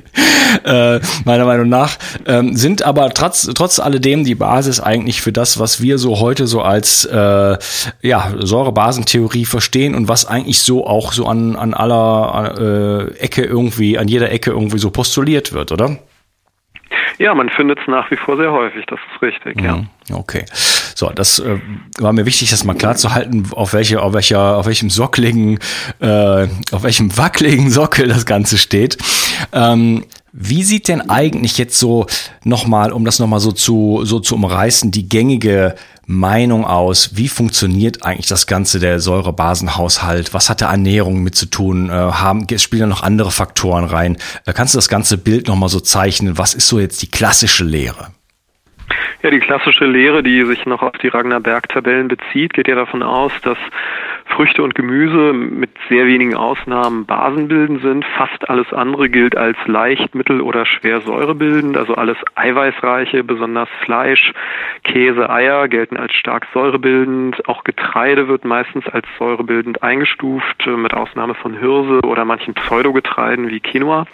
äh, 0.64 1.00
meiner 1.24 1.44
Meinung 1.44 1.68
nach, 1.68 1.96
ähm, 2.26 2.56
sind 2.56 2.82
aber 2.82 3.10
trotz, 3.10 3.50
trotz 3.54 3.78
alledem 3.78 4.24
die 4.24 4.34
Basis 4.34 4.80
eigentlich 4.80 5.22
für 5.22 5.32
das, 5.32 5.58
was 5.58 5.80
wir 5.80 5.98
so 5.98 6.20
heute 6.20 6.46
so 6.46 6.62
als 6.62 7.04
äh, 7.04 7.58
ja, 8.02 8.32
Säurebasentheorie 8.38 9.44
verstehen 9.44 9.94
und 9.94 10.08
was 10.08 10.26
eigentlich 10.26 10.60
so 10.60 10.86
auch 10.86 11.12
so 11.12 11.26
an, 11.26 11.56
an 11.56 11.74
aller 11.74 12.54
äh, 12.58 13.18
Ecke 13.18 13.42
irgendwie, 13.42 13.98
an 13.98 14.08
jeder 14.08 14.30
Ecke 14.30 14.50
irgendwie 14.50 14.78
so 14.78 14.90
postuliert 14.90 15.52
wird, 15.52 15.72
oder? 15.72 15.98
Ja, 17.18 17.34
man 17.34 17.48
findet 17.48 17.78
es 17.78 17.86
nach 17.86 18.10
wie 18.10 18.16
vor 18.16 18.36
sehr 18.36 18.50
häufig, 18.50 18.84
das 18.86 18.98
ist 19.12 19.22
richtig, 19.22 19.56
mhm. 19.56 19.64
ja. 19.64 19.80
Okay. 20.12 20.44
So, 20.94 21.10
das 21.10 21.38
äh, 21.38 21.58
war 21.98 22.12
mir 22.12 22.26
wichtig, 22.26 22.50
das 22.50 22.64
mal 22.64 22.74
klar 22.74 22.96
zu 22.96 23.14
halten, 23.14 23.48
auf 23.52 23.72
welche, 23.72 24.02
auf 24.02 24.12
welcher, 24.12 24.56
auf 24.56 24.66
welchem 24.66 24.90
sockligen, 24.90 25.58
äh, 26.00 26.46
auf 26.72 26.82
welchem 26.82 27.16
wackeligen 27.16 27.70
Sockel 27.70 28.08
das 28.08 28.26
Ganze 28.26 28.58
steht. 28.58 28.98
Ähm, 29.52 30.04
wie 30.36 30.64
sieht 30.64 30.88
denn 30.88 31.10
eigentlich 31.10 31.58
jetzt 31.58 31.78
so 31.78 32.06
nochmal, 32.42 32.90
um 32.90 33.04
das 33.04 33.20
nochmal 33.20 33.38
so 33.38 33.52
zu, 33.52 34.00
so 34.02 34.18
zu 34.18 34.34
umreißen, 34.34 34.90
die 34.90 35.08
gängige 35.08 35.76
Meinung 36.08 36.64
aus? 36.64 37.16
Wie 37.16 37.28
funktioniert 37.28 38.04
eigentlich 38.04 38.26
das 38.26 38.48
Ganze 38.48 38.80
der 38.80 38.98
Säurebasenhaushalt? 38.98 40.34
Was 40.34 40.50
hat 40.50 40.60
der 40.60 40.68
Ernährung 40.68 41.22
mit 41.22 41.36
zu 41.36 41.46
tun? 41.46 41.88
Äh, 41.88 41.92
haben, 41.92 42.46
spielen 42.58 42.80
da 42.80 42.86
noch 42.88 43.04
andere 43.04 43.30
Faktoren 43.30 43.84
rein? 43.84 44.16
Äh, 44.44 44.52
kannst 44.52 44.74
du 44.74 44.78
das 44.78 44.88
ganze 44.88 45.18
Bild 45.18 45.46
nochmal 45.46 45.68
so 45.68 45.78
zeichnen? 45.78 46.36
Was 46.36 46.54
ist 46.54 46.66
so 46.66 46.80
jetzt 46.80 47.00
die 47.02 47.10
klassische 47.10 47.62
Lehre? 47.62 48.08
Ja, 49.22 49.30
die 49.30 49.38
klassische 49.38 49.86
Lehre, 49.86 50.24
die 50.24 50.44
sich 50.46 50.66
noch 50.66 50.82
auf 50.82 50.98
die 51.00 51.08
Ragnar 51.08 51.40
Berg-Tabellen 51.40 52.08
bezieht, 52.08 52.54
geht 52.54 52.66
ja 52.66 52.74
davon 52.74 53.04
aus, 53.04 53.32
dass 53.42 53.56
Früchte 54.34 54.62
und 54.62 54.74
Gemüse 54.74 55.32
mit 55.32 55.70
sehr 55.88 56.06
wenigen 56.06 56.34
Ausnahmen 56.34 57.06
basenbildend 57.06 57.82
sind. 57.82 58.04
Fast 58.16 58.48
alles 58.50 58.72
andere 58.72 59.08
gilt 59.08 59.36
als 59.36 59.56
leicht, 59.66 60.14
mittel 60.14 60.40
oder 60.40 60.66
schwer 60.66 61.00
säurebildend. 61.00 61.76
Also 61.76 61.94
alles 61.94 62.16
Eiweißreiche, 62.34 63.22
besonders 63.22 63.68
Fleisch, 63.84 64.32
Käse, 64.82 65.30
Eier 65.30 65.68
gelten 65.68 65.96
als 65.96 66.14
stark 66.14 66.46
säurebildend. 66.52 67.48
Auch 67.48 67.62
Getreide 67.64 68.26
wird 68.26 68.44
meistens 68.44 68.86
als 68.88 69.06
säurebildend 69.18 69.82
eingestuft, 69.82 70.66
mit 70.66 70.94
Ausnahme 70.94 71.34
von 71.34 71.56
Hirse 71.56 72.00
oder 72.04 72.24
manchen 72.24 72.54
Pseudogetreiden 72.54 73.48
wie 73.48 73.60
Quinoa. 73.60 74.06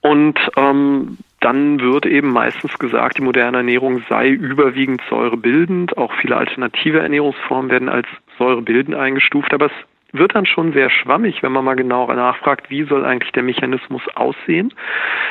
Und 0.00 0.38
ähm, 0.56 1.18
dann 1.40 1.80
wird 1.80 2.06
eben 2.06 2.32
meistens 2.32 2.78
gesagt, 2.78 3.18
die 3.18 3.22
moderne 3.22 3.58
Ernährung 3.58 4.02
sei 4.08 4.28
überwiegend 4.30 5.02
säurebildend. 5.10 5.96
Auch 5.98 6.12
viele 6.14 6.36
alternative 6.36 7.00
Ernährungsformen 7.00 7.70
werden 7.70 7.88
als 7.88 8.06
säurebildend 8.38 8.94
eingestuft, 8.94 9.52
aber 9.52 9.66
es 9.66 9.72
wird 10.14 10.34
dann 10.34 10.46
schon 10.46 10.72
sehr 10.72 10.90
schwammig, 10.90 11.42
wenn 11.42 11.52
man 11.52 11.64
mal 11.64 11.74
genauer 11.74 12.14
nachfragt, 12.14 12.70
wie 12.70 12.84
soll 12.84 13.04
eigentlich 13.04 13.32
der 13.32 13.42
Mechanismus 13.42 14.02
aussehen, 14.14 14.72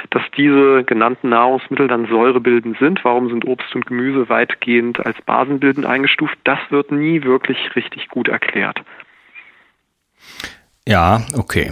dass 0.09 0.23
diese 0.35 0.83
genannten 0.83 1.29
Nahrungsmittel 1.29 1.87
dann 1.87 2.07
säurebildend 2.07 2.77
sind. 2.79 3.03
Warum 3.03 3.29
sind 3.29 3.45
Obst 3.45 3.73
und 3.75 3.85
Gemüse 3.85 4.27
weitgehend 4.27 5.03
als 5.05 5.19
basenbildend 5.21 5.85
eingestuft? 5.85 6.37
Das 6.43 6.59
wird 6.69 6.91
nie 6.91 7.23
wirklich 7.23 7.75
richtig 7.75 8.09
gut 8.09 8.27
erklärt. 8.27 8.81
Ja, 10.85 11.21
okay. 11.37 11.71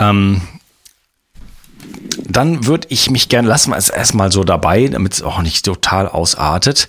Ähm, 0.00 0.40
dann 2.28 2.66
würde 2.66 2.88
ich 2.90 3.10
mich 3.10 3.28
gerne, 3.28 3.48
lassen 3.48 3.70
wir 3.70 3.76
es 3.76 3.88
erstmal 3.88 4.32
so 4.32 4.44
dabei, 4.44 4.88
damit 4.88 5.14
es 5.14 5.22
auch 5.22 5.40
nicht 5.40 5.64
total 5.64 6.08
ausartet. 6.08 6.86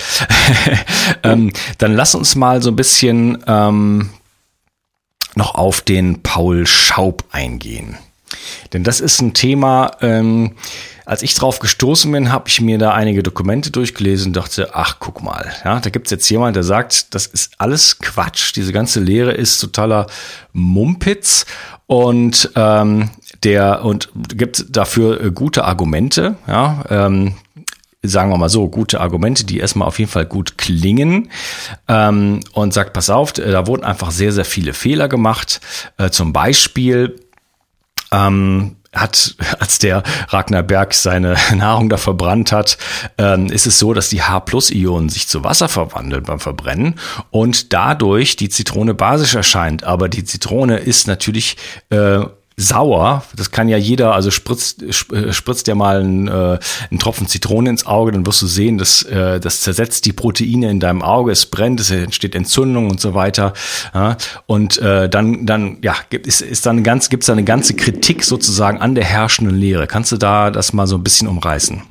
ähm, 1.24 1.54
dann 1.78 1.94
lass 1.94 2.16
uns 2.16 2.36
mal 2.36 2.62
so 2.62 2.70
ein 2.70 2.76
bisschen 2.76 3.44
ähm, 3.48 4.10
noch 5.36 5.56
auf 5.56 5.82
den 5.82 6.22
Paul 6.24 6.66
Schaub 6.66 7.24
eingehen. 7.32 7.98
Denn 8.74 8.84
das 8.84 9.00
ist 9.00 9.22
ein 9.22 9.34
Thema, 9.34 9.92
ähm, 10.02 10.56
als 11.06 11.22
ich 11.22 11.36
drauf 11.36 11.60
gestoßen 11.60 12.12
bin, 12.12 12.32
habe 12.32 12.50
ich 12.50 12.60
mir 12.60 12.78
da 12.78 12.92
einige 12.92 13.24
Dokumente 13.24 13.72
durchgelesen 13.72 14.28
und 14.28 14.34
dachte, 14.36 14.72
ach, 14.74 14.98
guck 15.00 15.24
mal, 15.24 15.54
ja, 15.64 15.80
da 15.80 15.90
gibt's 15.90 16.12
jetzt 16.12 16.30
jemand, 16.30 16.56
der 16.56 16.64
sagt, 16.64 17.16
das 17.16 17.28
ist 17.28 17.54
alles 17.58 18.00
Quatsch, 18.00 18.54
diese 18.56 18.74
ganze 18.74 19.00
Lehre 19.00 19.32
ist 19.32 19.60
totaler 19.60 20.08
Mumpitz 20.52 21.46
und 21.86 22.52
ähm, 22.56 23.10
der 23.44 23.84
und 23.84 24.10
gibt 24.30 24.76
dafür 24.76 25.22
äh, 25.22 25.32
gute 25.32 25.66
Argumente, 25.66 26.36
ja, 26.48 26.84
ähm, 26.90 27.36
sagen 28.04 28.30
wir 28.30 28.38
mal 28.38 28.50
so, 28.50 28.70
gute 28.70 29.02
Argumente, 29.02 29.44
die 29.44 29.60
erstmal 29.60 29.88
auf 29.88 30.00
jeden 30.00 30.12
Fall 30.12 30.26
gut 30.26 30.58
klingen 30.58 31.30
ähm, 31.88 32.42
und 32.54 32.74
sagt, 32.74 32.94
pass 32.94 33.10
auf, 33.10 33.34
da 33.34 33.68
wurden 33.68 33.84
einfach 33.84 34.12
sehr, 34.12 34.32
sehr 34.32 34.46
viele 34.46 34.74
Fehler 34.74 35.08
gemacht. 35.08 35.62
Äh, 35.98 36.10
zum 36.10 36.32
Beispiel 36.32 37.20
ähm, 38.12 38.78
hat, 38.94 39.36
als 39.60 39.80
der 39.80 40.04
Ragnar 40.30 40.64
Berg 40.64 40.94
seine 40.94 41.36
Nahrung 41.56 41.90
da 41.90 41.98
verbrannt 41.98 42.52
hat, 42.52 42.78
ähm, 43.18 43.48
ist 43.48 43.68
es 43.68 43.80
so, 43.80 43.94
dass 43.94 44.10
die 44.10 44.22
H-Plus-Ionen 44.22 45.10
sich 45.10 45.28
zu 45.28 45.44
Wasser 45.44 45.70
verwandeln 45.70 46.24
beim 46.24 46.40
Verbrennen 46.40 46.96
und 47.32 47.74
dadurch 47.74 48.36
die 48.36 48.50
Zitrone 48.50 48.94
basisch 48.94 49.36
erscheint. 49.36 49.84
Aber 49.84 50.10
die 50.10 50.24
Zitrone 50.24 50.78
ist 50.78 51.08
natürlich 51.08 51.58
äh, 51.90 52.20
sauer. 52.60 53.24
Das 53.36 53.52
kann 53.52 53.70
ja 53.70 53.78
jeder, 53.78 54.14
also 54.14 54.32
spritzt, 54.32 54.82
äh, 54.82 55.32
spritzt 55.32 55.68
dir 55.68 55.76
mal 55.76 56.00
einen, 56.00 56.28
äh, 56.28 56.58
einen 56.90 57.00
Tropfen 57.00 57.28
Zitrone 57.28 57.70
ins 57.70 57.86
Auge, 57.86 58.12
dann 58.12 58.26
wirst 58.26 58.42
du 58.42 58.48
sehen, 58.48 58.80
dass 58.80 59.04
äh, 59.04 59.40
das 59.40 59.62
zersetzt 59.62 60.06
die 60.08 60.14
Proteine 60.14 60.72
in 60.72 60.80
deinem 60.80 61.04
Auge, 61.04 61.32
es 61.32 61.46
brennt, 61.46 61.80
es 61.80 61.92
entsteht 61.92 62.34
Entzündung 62.34 62.90
und 62.90 63.00
so 63.00 63.14
weiter. 63.14 63.54
Ja, 63.94 64.18
und 64.48 64.82
äh, 64.82 65.08
dann, 65.08 65.46
dann, 65.46 65.78
ja, 65.84 65.94
ist, 66.10 66.42
ist 66.42 66.66
dann 66.66 66.84
ganz, 66.84 67.10
gibt's 67.10 67.28
da 67.28 67.34
eine 67.34 67.44
ganze 67.44 67.76
Kritik 67.76 68.24
sozusagen 68.24 68.82
an 68.82 68.96
der 68.96 69.06
herrschenden 69.06 69.56
Lehre. 69.56 69.86
Kannst 69.86 70.12
du 70.12 70.18
da 70.18 70.50
das 70.50 70.74
mal 70.74 70.88
so 70.88 70.98
ein 70.98 71.04
bisschen 71.04 71.28
umreißen? 71.28 71.84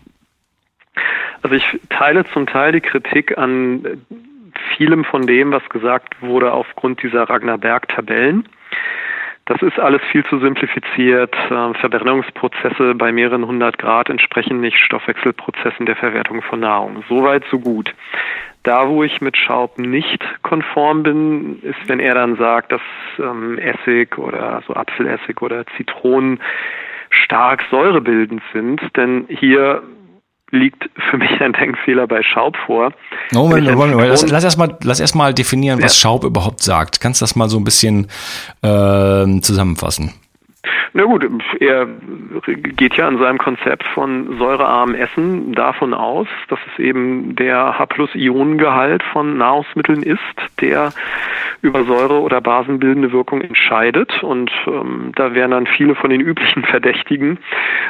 Also 1.43 1.55
ich 1.55 1.65
teile 1.91 2.25
zum 2.33 2.49
Teil 2.49 2.73
die 2.73 2.81
Kritik 2.81 3.39
an 3.39 4.03
vielem 4.77 5.05
von 5.05 5.29
dem, 5.29 5.53
was 5.53 5.63
gesagt 5.69 6.21
wurde 6.21 6.53
aufgrund 6.53 7.05
dieser 7.05 7.23
Ragnar 7.31 7.59
Berg 7.59 7.89
Tabellen. 7.89 8.49
Das 9.47 9.63
ist 9.63 9.79
alles 9.79 10.03
viel 10.11 10.25
zu 10.27 10.39
simplifiziert. 10.41 11.35
Ähm, 11.51 11.75
Verbrennungsprozesse 11.75 12.95
bei 12.97 13.13
mehreren 13.13 13.47
hundert 13.47 13.79
Grad 13.79 14.11
entsprechen 14.11 14.61
nicht 14.61 14.79
Stoffwechselprozessen 14.79 15.87
der 15.87 15.97
Verwertung 15.97 16.43
von 16.43 16.61
Nahrung. 16.61 17.05
Soweit, 17.09 17.45
so 17.51 17.61
gut. 17.61 17.95
Da, 18.65 18.89
wo 18.89 19.05
ich 19.05 19.21
mit 19.21 19.37
Schaub 19.37 19.79
nicht 19.79 20.25
konform 20.43 21.05
bin, 21.05 21.63
ist, 21.63 21.89
wenn 21.89 22.01
er 22.01 22.15
dann 22.15 22.35
sagt, 22.37 22.73
dass 22.73 22.81
ähm, 23.21 23.57
Essig 23.59 24.19
oder 24.19 24.63
so 24.67 24.75
Apfelessig 24.75 25.41
oder 25.41 25.65
Zitronen 25.77 26.41
stark 27.11 27.63
säurebildend 27.71 28.43
sind. 28.53 28.81
Denn 28.97 29.27
hier 29.29 29.83
liegt 30.51 30.89
für 31.11 31.19
mich 31.19 31.41
ein 31.41 31.53
Denkfehler 31.53 32.07
bei 32.07 32.23
Schaub 32.23 32.57
vor. 32.67 32.93
Moment, 33.33 33.67
Moment, 33.67 33.93
Moment. 33.93 34.11
Lass, 34.11 34.29
lass 34.29 34.45
erstmal 34.45 34.77
erst 34.85 35.15
mal 35.15 35.35
definieren, 35.35 35.83
was 35.83 35.97
ja. 35.97 36.09
Schaub 36.09 36.25
überhaupt 36.25 36.63
sagt. 36.63 37.01
Kannst 37.01 37.21
du 37.21 37.25
das 37.25 37.37
mal 37.37 37.49
so 37.49 37.59
ein 37.59 37.65
bisschen 37.65 38.09
äh, 38.63 39.41
zusammenfassen? 39.41 40.13
Na 40.93 41.05
gut, 41.05 41.27
er 41.61 41.87
geht 42.47 42.95
ja 42.95 43.09
in 43.09 43.19
seinem 43.19 43.39
Konzept 43.39 43.85
von 43.89 44.39
säurearmem 44.39 44.95
Essen 44.95 45.53
davon 45.53 45.95
aus, 45.95 46.27
dass 46.49 46.59
es 46.73 46.79
eben 46.79 47.37
der 47.37 47.79
H-Plus-Ionengehalt 47.79 49.03
von 49.13 49.39
Nahrungsmitteln 49.39 50.03
ist, 50.03 50.21
der 50.61 50.93
über 51.63 51.85
Säure- 51.85 52.21
oder 52.21 52.41
basenbildende 52.41 53.13
Wirkung 53.13 53.41
entscheidet. 53.41 54.23
Und 54.23 54.51
ähm, 54.67 55.13
da 55.15 55.35
wären 55.35 55.51
dann 55.51 55.67
viele 55.67 55.95
von 55.95 56.11
den 56.11 56.21
üblichen 56.21 56.65
Verdächtigen 56.65 57.39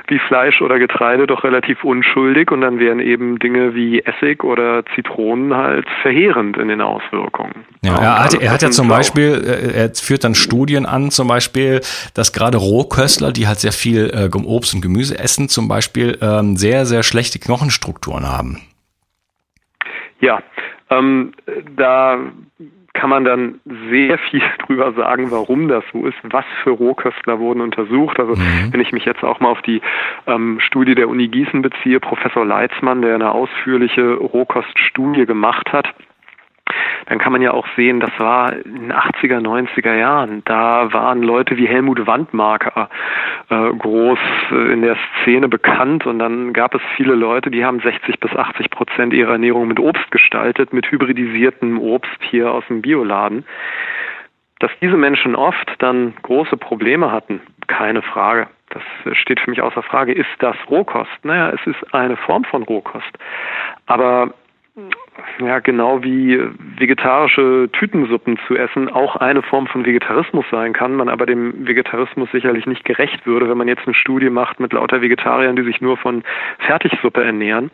wie 0.08 0.18
Fleisch 0.18 0.62
oder 0.62 0.78
Getreide 0.78 1.26
doch 1.26 1.44
relativ 1.44 1.84
unschuldig 1.84 2.50
und 2.50 2.60
dann 2.60 2.78
wären 2.78 3.00
eben 3.00 3.38
Dinge 3.38 3.74
wie 3.74 4.02
Essig 4.02 4.44
oder 4.44 4.84
Zitronen 4.94 5.54
halt 5.54 5.86
verheerend 6.02 6.56
in 6.56 6.68
den 6.68 6.80
Auswirkungen. 6.80 7.66
Ja, 7.82 7.98
er 7.98 8.24
hat, 8.24 8.34
er 8.34 8.52
hat 8.52 8.62
ja 8.62 8.70
zum 8.70 8.88
Beispiel, 8.88 9.44
äh, 9.44 9.76
er 9.76 9.94
führt 9.94 10.24
dann 10.24 10.34
Studien 10.34 10.86
an, 10.86 11.10
zum 11.10 11.28
Beispiel, 11.28 11.80
dass 12.14 12.32
gerade 12.32 12.58
Rohköstler, 12.66 13.32
die 13.32 13.46
halt 13.46 13.60
sehr 13.60 13.72
viel 13.72 14.10
äh, 14.10 14.36
Obst 14.36 14.74
und 14.74 14.80
Gemüse 14.80 15.18
essen, 15.18 15.48
zum 15.48 15.68
Beispiel 15.68 16.18
ähm, 16.20 16.56
sehr, 16.56 16.86
sehr 16.86 17.02
schlechte 17.02 17.38
Knochenstrukturen 17.38 18.28
haben. 18.28 18.60
Ja, 20.20 20.42
ähm, 20.90 21.32
da 21.76 22.18
kann 22.96 23.10
man 23.10 23.24
dann 23.24 23.60
sehr 23.90 24.18
viel 24.30 24.42
drüber 24.66 24.92
sagen, 24.92 25.30
warum 25.30 25.68
das 25.68 25.84
so 25.92 26.06
ist, 26.06 26.16
was 26.22 26.44
für 26.62 26.70
Rohköstler 26.70 27.38
wurden 27.38 27.60
untersucht. 27.60 28.18
Also 28.18 28.34
mhm. 28.34 28.72
wenn 28.72 28.80
ich 28.80 28.92
mich 28.92 29.04
jetzt 29.04 29.22
auch 29.22 29.40
mal 29.40 29.50
auf 29.50 29.62
die 29.62 29.80
ähm, 30.26 30.58
Studie 30.60 30.94
der 30.94 31.08
Uni 31.08 31.28
Gießen 31.28 31.62
beziehe, 31.62 32.00
Professor 32.00 32.44
Leitzmann, 32.44 33.02
der 33.02 33.14
eine 33.14 33.32
ausführliche 33.32 34.14
Rohkoststudie 34.14 35.26
gemacht 35.26 35.72
hat, 35.72 35.94
dann 37.06 37.18
kann 37.18 37.32
man 37.32 37.40
ja 37.40 37.52
auch 37.52 37.66
sehen, 37.76 38.00
das 38.00 38.10
war 38.18 38.52
in 38.52 38.88
den 38.88 38.92
80er, 38.92 39.40
90er 39.40 39.94
Jahren. 39.94 40.42
Da 40.44 40.92
waren 40.92 41.22
Leute 41.22 41.56
wie 41.56 41.68
Helmut 41.68 42.06
Wandmarker 42.06 42.88
äh, 43.48 43.70
groß 43.70 44.18
äh, 44.50 44.72
in 44.72 44.82
der 44.82 44.96
Szene 45.22 45.48
bekannt 45.48 46.04
und 46.06 46.18
dann 46.18 46.52
gab 46.52 46.74
es 46.74 46.82
viele 46.96 47.14
Leute, 47.14 47.50
die 47.50 47.64
haben 47.64 47.80
60 47.80 48.18
bis 48.18 48.34
80 48.34 48.70
Prozent 48.70 49.12
ihrer 49.12 49.32
Ernährung 49.32 49.68
mit 49.68 49.78
Obst 49.78 50.10
gestaltet, 50.10 50.72
mit 50.72 50.90
hybridisiertem 50.90 51.78
Obst 51.80 52.18
hier 52.20 52.50
aus 52.50 52.64
dem 52.68 52.82
Bioladen. 52.82 53.44
Dass 54.58 54.70
diese 54.80 54.96
Menschen 54.96 55.36
oft 55.36 55.74
dann 55.78 56.14
große 56.22 56.56
Probleme 56.56 57.12
hatten, 57.12 57.40
keine 57.66 58.02
Frage. 58.02 58.48
Das 58.70 58.82
steht 59.16 59.38
für 59.38 59.50
mich 59.50 59.62
außer 59.62 59.82
Frage. 59.82 60.12
Ist 60.12 60.26
das 60.40 60.56
Rohkost? 60.68 61.10
Naja, 61.22 61.50
es 61.50 61.64
ist 61.66 61.94
eine 61.94 62.16
Form 62.16 62.44
von 62.44 62.62
Rohkost. 62.62 63.16
Aber 63.86 64.32
ja, 65.40 65.58
genau 65.60 66.02
wie 66.02 66.40
vegetarische 66.78 67.68
Tütensuppen 67.72 68.38
zu 68.46 68.56
essen 68.56 68.88
auch 68.88 69.16
eine 69.16 69.42
Form 69.42 69.66
von 69.66 69.84
Vegetarismus 69.84 70.44
sein 70.50 70.72
kann, 70.72 70.94
man 70.94 71.08
aber 71.08 71.26
dem 71.26 71.66
Vegetarismus 71.66 72.30
sicherlich 72.32 72.66
nicht 72.66 72.84
gerecht 72.84 73.26
würde, 73.26 73.48
wenn 73.48 73.58
man 73.58 73.68
jetzt 73.68 73.86
eine 73.86 73.94
Studie 73.94 74.30
macht 74.30 74.60
mit 74.60 74.72
lauter 74.72 75.00
Vegetariern, 75.00 75.56
die 75.56 75.64
sich 75.64 75.80
nur 75.80 75.96
von 75.96 76.22
Fertigsuppe 76.58 77.24
ernähren. 77.24 77.70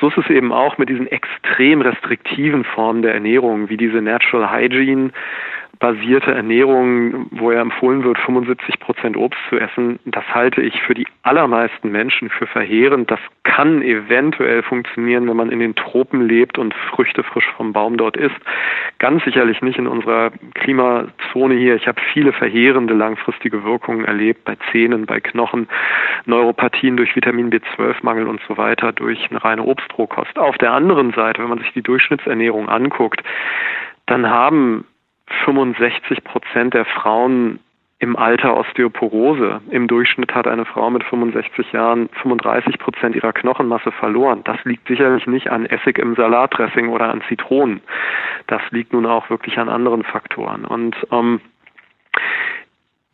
So 0.00 0.08
ist 0.08 0.18
es 0.18 0.30
eben 0.30 0.52
auch 0.52 0.78
mit 0.78 0.88
diesen 0.88 1.06
extrem 1.06 1.80
restriktiven 1.80 2.64
Formen 2.64 3.02
der 3.02 3.14
Ernährung, 3.14 3.68
wie 3.68 3.76
diese 3.76 4.02
Natural 4.02 4.50
Hygiene, 4.52 5.10
basierte 5.82 6.32
Ernährung, 6.32 7.26
wo 7.32 7.50
ja 7.50 7.60
empfohlen 7.60 8.04
wird, 8.04 8.16
75 8.18 8.78
Prozent 8.78 9.16
Obst 9.16 9.40
zu 9.50 9.58
essen, 9.58 9.98
das 10.04 10.24
halte 10.32 10.62
ich 10.62 10.80
für 10.80 10.94
die 10.94 11.08
allermeisten 11.24 11.90
Menschen 11.90 12.30
für 12.30 12.46
verheerend. 12.46 13.10
Das 13.10 13.18
kann 13.42 13.82
eventuell 13.82 14.62
funktionieren, 14.62 15.28
wenn 15.28 15.36
man 15.36 15.50
in 15.50 15.58
den 15.58 15.74
Tropen 15.74 16.22
lebt 16.28 16.56
und 16.56 16.72
Früchte 16.72 17.24
frisch 17.24 17.50
vom 17.56 17.72
Baum 17.72 17.96
dort 17.96 18.16
isst. 18.16 18.36
Ganz 19.00 19.24
sicherlich 19.24 19.60
nicht 19.60 19.76
in 19.76 19.88
unserer 19.88 20.30
Klimazone 20.54 21.56
hier. 21.56 21.74
Ich 21.74 21.88
habe 21.88 22.00
viele 22.12 22.32
verheerende 22.32 22.94
langfristige 22.94 23.64
Wirkungen 23.64 24.04
erlebt 24.04 24.44
bei 24.44 24.56
Zähnen, 24.70 25.04
bei 25.04 25.18
Knochen, 25.18 25.66
Neuropathien 26.26 26.96
durch 26.96 27.16
Vitamin 27.16 27.50
B12-Mangel 27.50 28.28
und 28.28 28.40
so 28.46 28.56
weiter 28.56 28.92
durch 28.92 29.28
eine 29.30 29.42
reine 29.42 29.64
Obstrohkost. 29.64 30.38
Auf 30.38 30.56
der 30.58 30.72
anderen 30.74 31.12
Seite, 31.12 31.42
wenn 31.42 31.50
man 31.50 31.58
sich 31.58 31.72
die 31.72 31.82
Durchschnittsernährung 31.82 32.68
anguckt, 32.68 33.24
dann 34.06 34.30
haben 34.30 34.84
65 35.44 36.24
Prozent 36.24 36.74
der 36.74 36.84
Frauen 36.84 37.58
im 38.02 38.16
Alter 38.16 38.56
Osteoporose. 38.56 39.60
Im 39.70 39.86
Durchschnitt 39.86 40.34
hat 40.34 40.48
eine 40.48 40.64
Frau 40.64 40.90
mit 40.90 41.04
65 41.04 41.70
Jahren 41.72 42.08
35 42.20 42.78
Prozent 42.78 43.14
ihrer 43.14 43.32
Knochenmasse 43.32 43.92
verloren. 43.92 44.40
Das 44.42 44.56
liegt 44.64 44.88
sicherlich 44.88 45.28
nicht 45.28 45.50
an 45.50 45.66
Essig 45.66 45.98
im 45.98 46.16
Salatdressing 46.16 46.88
oder 46.88 47.10
an 47.10 47.22
Zitronen. 47.28 47.80
Das 48.48 48.60
liegt 48.70 48.92
nun 48.92 49.06
auch 49.06 49.30
wirklich 49.30 49.56
an 49.58 49.68
anderen 49.68 50.02
Faktoren. 50.02 50.64
Und 50.64 50.96
ähm, 51.12 51.40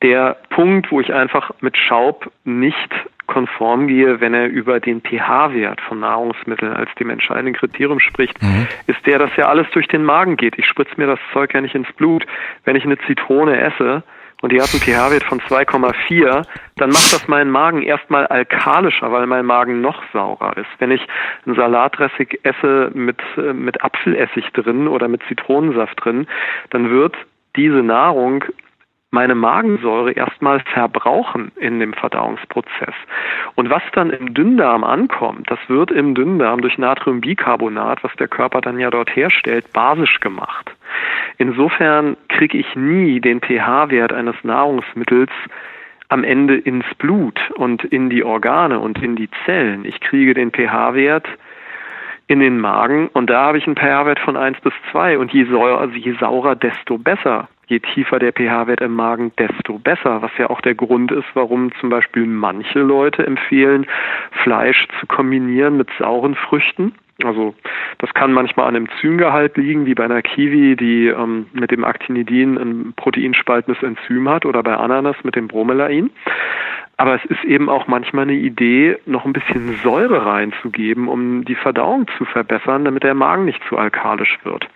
der 0.02 0.38
Punkt, 0.48 0.90
wo 0.90 1.00
ich 1.00 1.12
einfach 1.12 1.50
mit 1.60 1.76
Schaub 1.76 2.30
nicht 2.44 2.90
konform 3.28 3.86
gehe, 3.86 4.20
wenn 4.20 4.34
er 4.34 4.48
über 4.48 4.80
den 4.80 5.00
pH-Wert 5.00 5.80
von 5.82 6.00
Nahrungsmitteln 6.00 6.72
als 6.72 6.92
dem 6.98 7.10
entscheidenden 7.10 7.54
Kriterium 7.54 8.00
spricht, 8.00 8.42
mhm. 8.42 8.66
ist 8.88 9.06
der, 9.06 9.20
dass 9.20 9.36
ja 9.36 9.46
alles 9.46 9.68
durch 9.72 9.86
den 9.86 10.02
Magen 10.02 10.36
geht. 10.36 10.58
Ich 10.58 10.66
spritze 10.66 10.94
mir 10.96 11.06
das 11.06 11.20
Zeug 11.32 11.54
ja 11.54 11.60
nicht 11.60 11.76
ins 11.76 11.92
Blut. 11.92 12.26
Wenn 12.64 12.74
ich 12.74 12.84
eine 12.84 12.98
Zitrone 12.98 13.60
esse, 13.60 14.02
und 14.40 14.52
die 14.52 14.60
hat 14.60 14.68
einen 14.72 14.82
pH-Wert 14.82 15.24
von 15.24 15.40
2,4, 15.40 16.44
dann 16.76 16.90
macht 16.90 17.12
das 17.12 17.26
meinen 17.26 17.50
Magen 17.50 17.82
erstmal 17.82 18.26
alkalischer, 18.26 19.10
weil 19.10 19.26
mein 19.26 19.44
Magen 19.44 19.80
noch 19.80 20.00
saurer 20.12 20.56
ist. 20.56 20.68
Wenn 20.78 20.92
ich 20.92 21.04
ein 21.44 21.54
Salatdressing 21.54 22.28
esse 22.44 22.92
mit, 22.94 23.18
äh, 23.36 23.52
mit 23.52 23.82
Apfelessig 23.82 24.52
drin 24.52 24.86
oder 24.86 25.08
mit 25.08 25.22
Zitronensaft 25.24 26.04
drin, 26.04 26.28
dann 26.70 26.90
wird 26.90 27.16
diese 27.56 27.82
Nahrung 27.82 28.44
meine 29.10 29.34
Magensäure 29.34 30.12
erstmal 30.12 30.60
verbrauchen 30.60 31.50
in 31.56 31.80
dem 31.80 31.94
Verdauungsprozess. 31.94 32.94
Und 33.54 33.70
was 33.70 33.82
dann 33.92 34.10
im 34.10 34.34
Dünndarm 34.34 34.84
ankommt, 34.84 35.50
das 35.50 35.58
wird 35.68 35.90
im 35.90 36.14
Dünndarm 36.14 36.60
durch 36.60 36.76
Natriumbicarbonat, 36.76 38.04
was 38.04 38.14
der 38.16 38.28
Körper 38.28 38.60
dann 38.60 38.78
ja 38.78 38.90
dort 38.90 39.14
herstellt, 39.16 39.72
basisch 39.72 40.20
gemacht. 40.20 40.74
Insofern 41.38 42.16
kriege 42.28 42.58
ich 42.58 42.76
nie 42.76 43.20
den 43.20 43.40
pH-Wert 43.40 44.12
eines 44.12 44.36
Nahrungsmittels 44.42 45.30
am 46.10 46.24
Ende 46.24 46.56
ins 46.56 46.86
Blut 46.98 47.38
und 47.52 47.84
in 47.84 48.10
die 48.10 48.24
Organe 48.24 48.78
und 48.78 49.02
in 49.02 49.16
die 49.16 49.28
Zellen. 49.44 49.84
Ich 49.84 50.00
kriege 50.00 50.34
den 50.34 50.50
pH-Wert 50.52 51.26
in 52.26 52.40
den 52.40 52.60
Magen 52.60 53.08
und 53.08 53.30
da 53.30 53.46
habe 53.46 53.58
ich 53.58 53.66
einen 53.66 53.76
pH-Wert 53.76 54.20
von 54.20 54.36
1 54.36 54.60
bis 54.60 54.72
2 54.92 55.18
und 55.18 55.32
je, 55.32 55.44
saurer, 55.44 55.80
also 55.80 55.94
je 55.94 56.14
saurer, 56.20 56.56
desto 56.56 56.98
besser. 56.98 57.48
Je 57.68 57.80
tiefer 57.80 58.18
der 58.18 58.32
pH-Wert 58.32 58.80
im 58.80 58.94
Magen, 58.94 59.32
desto 59.38 59.78
besser, 59.78 60.22
was 60.22 60.30
ja 60.38 60.50
auch 60.50 60.60
der 60.60 60.74
Grund 60.74 61.12
ist, 61.12 61.28
warum 61.34 61.70
zum 61.80 61.90
Beispiel 61.90 62.26
manche 62.26 62.80
Leute 62.80 63.26
empfehlen, 63.26 63.86
Fleisch 64.42 64.88
zu 65.00 65.06
kombinieren 65.06 65.76
mit 65.76 65.88
sauren 65.98 66.34
Früchten 66.34 66.94
also 67.24 67.54
das 67.98 68.14
kann 68.14 68.32
manchmal 68.32 68.68
an 68.68 68.76
einem 68.76 68.86
Enzymgehalt 68.86 69.56
liegen, 69.56 69.86
wie 69.86 69.94
bei 69.94 70.04
einer 70.04 70.22
Kiwi, 70.22 70.76
die 70.76 71.08
ähm, 71.08 71.46
mit 71.52 71.72
dem 71.72 71.84
Actinidin 71.84 72.56
ein 72.56 72.92
proteinspaltendes 72.94 73.82
Enzym 73.82 74.28
hat, 74.28 74.46
oder 74.46 74.62
bei 74.62 74.76
Ananas 74.76 75.16
mit 75.24 75.34
dem 75.34 75.48
Bromelain. 75.48 76.10
Aber 76.96 77.16
es 77.16 77.24
ist 77.24 77.44
eben 77.44 77.68
auch 77.68 77.88
manchmal 77.88 78.22
eine 78.24 78.34
Idee, 78.34 78.98
noch 79.06 79.24
ein 79.24 79.32
bisschen 79.32 79.76
Säure 79.82 80.26
reinzugeben, 80.26 81.08
um 81.08 81.44
die 81.44 81.54
Verdauung 81.54 82.06
zu 82.18 82.24
verbessern, 82.24 82.84
damit 82.84 83.02
der 83.02 83.14
Magen 83.14 83.44
nicht 83.44 83.62
zu 83.68 83.76
alkalisch 83.76 84.38
wird. 84.44 84.68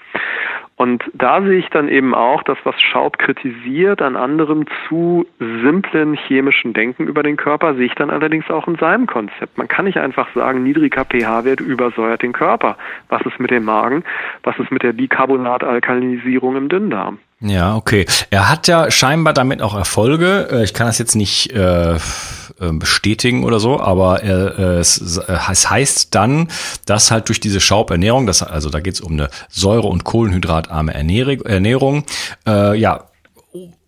Und 0.83 1.05
da 1.14 1.40
sehe 1.42 1.61
ich 1.61 1.68
dann 1.68 1.88
eben 1.88 2.12
auch, 2.12 2.42
dass 2.42 2.59
was 2.64 2.75
Schaub 2.81 3.16
kritisiert 3.16 4.03
an 4.03 4.16
anderem 4.16 4.64
zu 4.88 5.29
simplen 5.38 6.14
chemischen 6.14 6.73
Denken 6.73 7.07
über 7.07 7.23
den 7.23 7.37
Körper, 7.37 7.77
sehe 7.77 7.87
ich 7.87 7.95
dann 7.95 8.11
allerdings 8.11 8.51
auch 8.51 8.66
in 8.66 8.75
seinem 8.75 9.07
Konzept. 9.07 9.59
Man 9.59 9.68
kann 9.68 9.85
nicht 9.85 9.99
einfach 9.99 10.35
sagen, 10.35 10.64
niedriger 10.64 11.05
pH-Wert 11.05 11.61
übersäuert 11.61 12.23
den 12.23 12.33
Körper. 12.33 12.77
Was 13.09 13.23
ist 13.23 13.38
mit 13.38 13.53
dem 13.53 13.62
Magen? 13.62 14.03
Was 14.42 14.59
ist 14.59 14.73
mit 14.73 14.83
der 14.83 14.92
Bicarbonatalkalinisierung 14.92 16.57
im 16.57 16.68
Dünndarm? 16.68 17.21
Ja, 17.42 17.74
okay. 17.74 18.07
Er 18.31 18.48
hat 18.48 18.68
ja 18.68 18.90
scheinbar 18.90 19.33
damit 19.35 19.62
auch 19.62 19.74
Erfolge. 19.74 20.48
Äh, 20.50 20.64
ich 20.64 20.74
kann 20.74 20.87
das 20.87 20.98
jetzt 20.98 21.16
nicht 21.16 21.52
äh, 21.52 21.94
äh, 21.94 21.98
bestätigen 22.72 23.42
oder 23.44 23.59
so, 23.59 23.81
aber 23.81 24.22
er, 24.22 24.59
äh, 24.59 24.78
es, 24.78 24.98
es 25.00 25.70
heißt 25.70 26.14
dann, 26.14 26.48
dass 26.87 27.11
halt 27.11 27.28
durch 27.28 27.40
diese 27.40 27.61
Schaubernährung, 27.61 28.26
das, 28.26 28.42
also 28.42 28.70
da 28.70 28.81
geht 28.81 28.94
es 28.94 29.00
um 29.00 29.12
eine 29.12 29.28
Säure- 29.48 29.88
und 29.88 30.05
Kohlenhydratarme 30.05 30.94
Ernährung, 30.94 31.40
Ernährung 31.42 32.05
äh, 32.46 32.78
ja, 32.78 33.05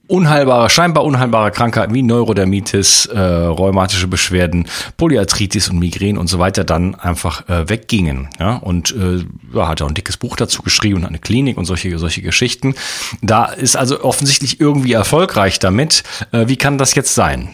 unheilbare, 0.07 0.69
scheinbar 0.71 1.05
unheilbare 1.05 1.51
Krankheiten 1.51 1.95
wie 1.95 2.03
Neurodermitis, 2.03 3.07
äh, 3.07 3.19
rheumatische 3.19 4.07
Beschwerden, 4.07 4.67
Polyarthritis 4.97 5.69
und 5.69 5.79
Migräne 5.79 6.19
und 6.21 6.27
so 6.29 6.39
weiter 6.39 6.65
dann 6.65 6.95
einfach 6.95 7.49
äh, 7.49 7.69
weggingen. 7.69 8.29
Ja? 8.39 8.57
Und 8.57 8.95
äh, 8.95 9.25
ja, 9.57 9.69
hat 9.69 9.83
auch 9.83 9.89
ein 9.89 9.95
dickes 9.95 10.17
Buch 10.17 10.37
dazu 10.37 10.63
geschrieben 10.63 11.03
und 11.03 11.07
eine 11.07 11.19
Klinik 11.19 11.57
und 11.57 11.65
solche, 11.65 11.99
solche 11.99 12.23
Geschichten. 12.23 12.75
Da 13.23 13.47
ist 13.47 13.77
also 13.77 14.03
offensichtlich 14.03 14.61
irgendwie 14.61 14.93
erfolgreich 14.93 15.59
damit. 15.59 16.03
Äh, 16.33 16.49
wie 16.49 16.57
kann 16.57 16.79
das 16.79 16.95
jetzt 16.95 17.15
sein? 17.15 17.51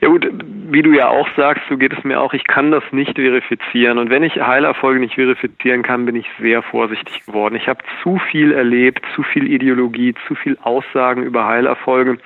Ja 0.00 0.08
gut, 0.08 0.24
wie 0.70 0.82
du 0.82 0.92
ja 0.92 1.08
auch 1.08 1.28
sagst, 1.36 1.64
so 1.68 1.76
geht 1.76 1.92
es 1.92 2.04
mir 2.04 2.20
auch, 2.20 2.34
ich 2.34 2.46
kann 2.46 2.70
das 2.70 2.84
nicht 2.92 3.16
verifizieren. 3.16 3.98
Und 3.98 4.10
wenn 4.10 4.22
ich 4.22 4.34
Heilerfolge 4.34 5.00
nicht 5.00 5.14
verifizieren 5.14 5.82
kann, 5.82 6.06
bin 6.06 6.16
ich 6.16 6.26
sehr 6.38 6.62
vorsichtig 6.62 7.24
geworden. 7.26 7.56
Ich 7.56 7.68
habe 7.68 7.82
zu 8.02 8.18
viel 8.30 8.52
erlebt, 8.52 9.02
zu 9.14 9.22
viel 9.22 9.50
Ideologie, 9.50 10.14
zu 10.26 10.34
viel 10.34 10.58
Aussagen 10.62 11.22
über 11.22 11.46
Heilerfolge 11.46 12.18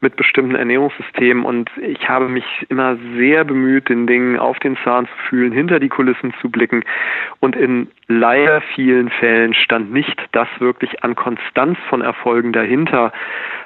mit 0.00 0.16
bestimmten 0.16 0.54
Ernährungssystemen 0.54 1.44
und 1.44 1.70
ich 1.78 2.08
habe 2.08 2.28
mich 2.28 2.44
immer 2.68 2.96
sehr 3.16 3.44
bemüht, 3.44 3.88
den 3.88 4.06
Dingen 4.06 4.38
auf 4.38 4.58
den 4.60 4.76
Zahn 4.84 5.06
zu 5.06 5.28
fühlen, 5.28 5.52
hinter 5.52 5.80
die 5.80 5.88
Kulissen 5.88 6.32
zu 6.40 6.50
blicken. 6.50 6.84
Und 7.40 7.56
in 7.56 7.88
leider 8.06 8.60
vielen 8.74 9.10
Fällen 9.10 9.54
stand 9.54 9.92
nicht 9.92 10.16
das 10.32 10.48
wirklich 10.60 11.02
an 11.02 11.14
Konstanz 11.16 11.78
von 11.88 12.00
Erfolgen 12.00 12.52
dahinter, 12.52 13.12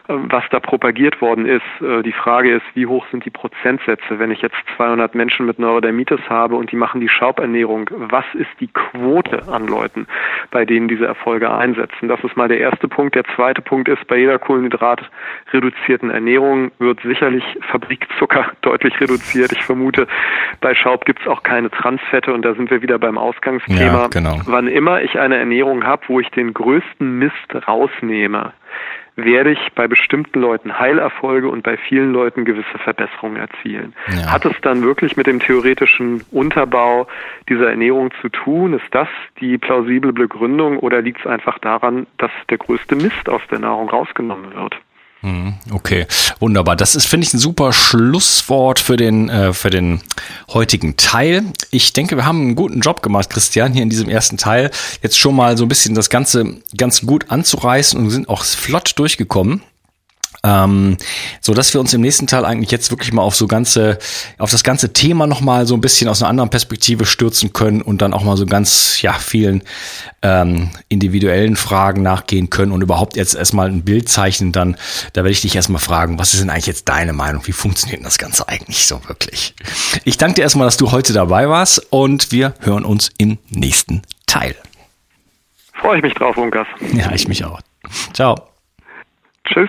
äh, 0.09 0.15
was 0.15 0.45
da 0.51 0.61
propagiert 0.61 1.21
worden 1.21 1.47
ist. 1.47 1.63
Äh, 1.81 2.03
die 2.03 2.13
Frage 2.13 2.55
ist, 2.55 2.65
wie 2.75 2.87
hoch 2.87 3.05
sind 3.11 3.25
die 3.25 3.31
Prozentsätze? 3.31 4.19
Wenn 4.19 4.31
ich 4.31 4.41
jetzt 4.41 4.57
200 4.77 5.15
Menschen 5.15 5.47
mit 5.47 5.59
Neurodermitis 5.59 6.21
habe 6.29 6.57
und 6.57 6.73
die 6.73 6.77
machen 6.77 7.01
die 7.01 7.09
Schaubernährung, 7.09 7.91
was 7.91 8.25
ist 8.35 8.51
die 8.61 8.69
Quote 8.69 9.49
an 9.49 9.67
Leuten, 9.67 10.07
bei 10.51 10.65
denen 10.65 10.89
diese 10.89 11.07
Erfolge 11.07 11.53
einsetzen? 11.53 12.09
Das 12.09 12.23
ist 12.25 12.37
mal 12.37 12.49
der 12.49 12.59
erste 12.59 12.89
Punkt. 12.89 13.15
Der 13.15 13.25
zweite 13.37 13.61
Punkt 13.61 13.89
ist, 13.89 14.07
bei 14.07 14.17
jeder 14.17 14.39
kohlenhydratreduzierten 14.39 16.11
Ernährung 16.11 16.22
wird 16.79 17.01
sicherlich 17.03 17.45
Fabrikzucker 17.71 18.53
deutlich 18.63 19.01
reduziert. 19.01 19.53
Ich 19.53 19.65
vermute, 19.65 20.07
bei 20.61 20.75
Schaub 20.75 21.05
gibt 21.05 21.21
es 21.21 21.27
auch 21.27 21.43
keine 21.43 21.71
Transfette 21.71 22.33
und 22.33 22.43
da 22.43 22.55
sind 22.55 22.71
wir 22.71 22.83
wieder 22.83 22.99
beim 22.99 23.19
Ausgangsthema. 23.19 24.03
Ja, 24.03 24.07
genau. 24.09 24.41
Wann 24.47 24.69
immer 24.69 25.03
ich 25.03 25.19
eine 25.19 25.37
Ernährung 25.37 25.85
habe, 25.85 26.03
wo 26.09 26.21
ich 26.21 26.31
den 26.31 26.55
größten 26.55 27.19
Mist 27.19 27.69
rausnehme, 27.69 28.53
werde 29.17 29.51
ich 29.53 29.73
bei 29.75 29.87
bestimmten 29.87 30.41
Leuten 30.41 30.79
Heilerfolge 30.79 31.49
und 31.49 31.63
bei 31.63 31.77
vielen 31.77 32.13
Leuten 32.13 32.45
gewisse 32.45 32.79
Verbesserungen 32.83 33.37
erzielen. 33.37 33.95
Ja. 34.09 34.33
Hat 34.33 34.45
es 34.47 34.55
dann 34.63 34.83
wirklich 34.83 35.17
mit 35.17 35.27
dem 35.27 35.41
theoretischen 35.41 36.25
Unterbau 36.31 37.07
dieser 37.49 37.71
Ernährung 37.71 38.11
zu 38.23 38.29
tun? 38.31 38.75
Ist 38.75 38.87
das 38.93 39.09
die 39.41 39.59
plausible 39.59 40.13
Begründung 40.13 40.79
oder 40.79 41.03
liegt 41.03 41.21
es 41.21 41.27
einfach 41.27 41.59
daran, 41.59 42.07
dass 42.19 42.31
der 42.49 42.59
größte 42.59 42.97
Mist 42.97 43.29
aus 43.29 43.43
der 43.51 43.59
Nahrung 43.59 43.91
rausgenommen 43.91 44.55
wird? 44.55 44.77
Hm, 45.23 45.55
okay, 45.71 46.07
wunderbar. 46.41 46.75
Das 46.75 46.97
ist, 46.97 47.07
finde 47.07 47.27
ich, 47.27 47.33
ein 47.33 47.39
super 47.39 47.73
Schlusswort 47.73 48.81
für 48.81 48.97
den, 48.97 49.29
äh, 49.29 49.53
für 49.53 49.71
den 49.71 50.01
heutigen 50.53 50.97
Teil. 50.97 51.45
Ich 51.71 51.93
denke, 51.93 52.17
wir 52.17 52.27
haben 52.27 52.41
einen 52.41 52.57
guten 52.57 52.81
Job 52.81 53.03
gemacht, 53.03 53.31
Christian, 53.31 53.73
hier 53.73 53.85
in 53.85 53.91
diesem 53.91 54.09
ersten 54.09 54.37
Teil. 54.37 54.73
Jetzt 55.01 55.17
schon 55.17 55.37
mal 55.37 55.57
so 55.57 55.65
ein 55.65 55.69
bisschen 55.69 55.95
das 55.95 56.11
Ganze 56.11 56.57
ganz 56.77 57.03
gut 57.03 57.31
anzureißen 57.31 58.01
und 58.01 58.11
sind 58.11 58.29
auch 58.29 58.45
flott 58.45 58.95
durchgekommen. 58.97 59.63
Ähm, 60.45 60.97
so 61.41 61.55
dass 61.55 61.73
wir 61.73 61.81
uns 61.81 61.95
im 61.95 62.01
nächsten 62.01 62.27
Teil 62.27 62.45
eigentlich 62.45 62.73
jetzt 62.73 62.91
wirklich 62.91 63.13
mal 63.13 63.23
auf 63.23 63.37
so 63.37 63.47
ganze, 63.47 63.99
auf 64.39 64.51
das 64.51 64.65
ganze 64.65 64.93
Thema 64.93 65.27
nochmal 65.29 65.67
so 65.67 65.75
ein 65.75 65.81
bisschen 65.81 66.09
aus 66.09 66.21
einer 66.21 66.31
anderen 66.31 66.51
Perspektive 66.51 67.07
stürzen 67.07 67.53
können 67.53 67.81
und 67.81 68.03
dann 68.03 68.13
auch 68.13 68.25
mal 68.25 68.37
so 68.37 68.45
ganz, 68.47 69.01
ja, 69.03 69.13
vielen 69.13 69.63
ähm, 70.23 70.71
individuellen 70.89 71.55
Fragen 71.55 72.03
nachgehen 72.03 72.51
können 72.51 72.73
und 72.73 72.83
überhaupt 72.83 73.17
jetzt 73.17 73.35
erstmal 73.35 73.69
ein 73.69 73.83
Bild 73.83 74.09
zeichnen, 74.09 74.51
dann, 74.51 74.77
da 75.13 75.23
werde 75.23 75.31
ich 75.31 75.43
dich 75.43 75.55
erstmal 75.55 75.81
fragen, 75.81 76.19
was 76.19 76.35
ist 76.35 76.43
denn 76.43 76.51
eigentlich 76.51 76.67
jetzt 76.67 76.89
deine 76.89 77.13
Meinung? 77.13 77.47
Wie 77.47 77.53
funktioniert 77.53 77.99
denn 77.99 78.05
das 78.05 78.19
Ganze 78.19 78.49
eigentlich 78.49 78.87
so 78.87 79.01
wirklich? 79.07 79.55
Ich 80.05 80.17
danke 80.17 80.37
dir 80.37 80.43
erstmal, 80.43 80.67
dass 80.67 80.77
du 80.77 80.91
heute 80.91 81.13
dabei 81.13 81.49
warst 81.49 81.87
und 81.93 82.33
wir 82.33 82.55
hören 82.61 82.85
uns 82.85 83.11
im 83.19 83.39
nächsten 83.49 84.03
Teil. 84.27 84.57
Freue 85.75 85.99
ich 85.99 86.03
mich 86.03 86.15
drauf, 86.15 86.37
Unkas. 86.37 86.67
Ja, 86.95 87.13
ich 87.13 87.29
mich 87.29 87.45
auch. 87.45 87.61
Ciao. 88.13 88.49
Tschüss. 89.45 89.69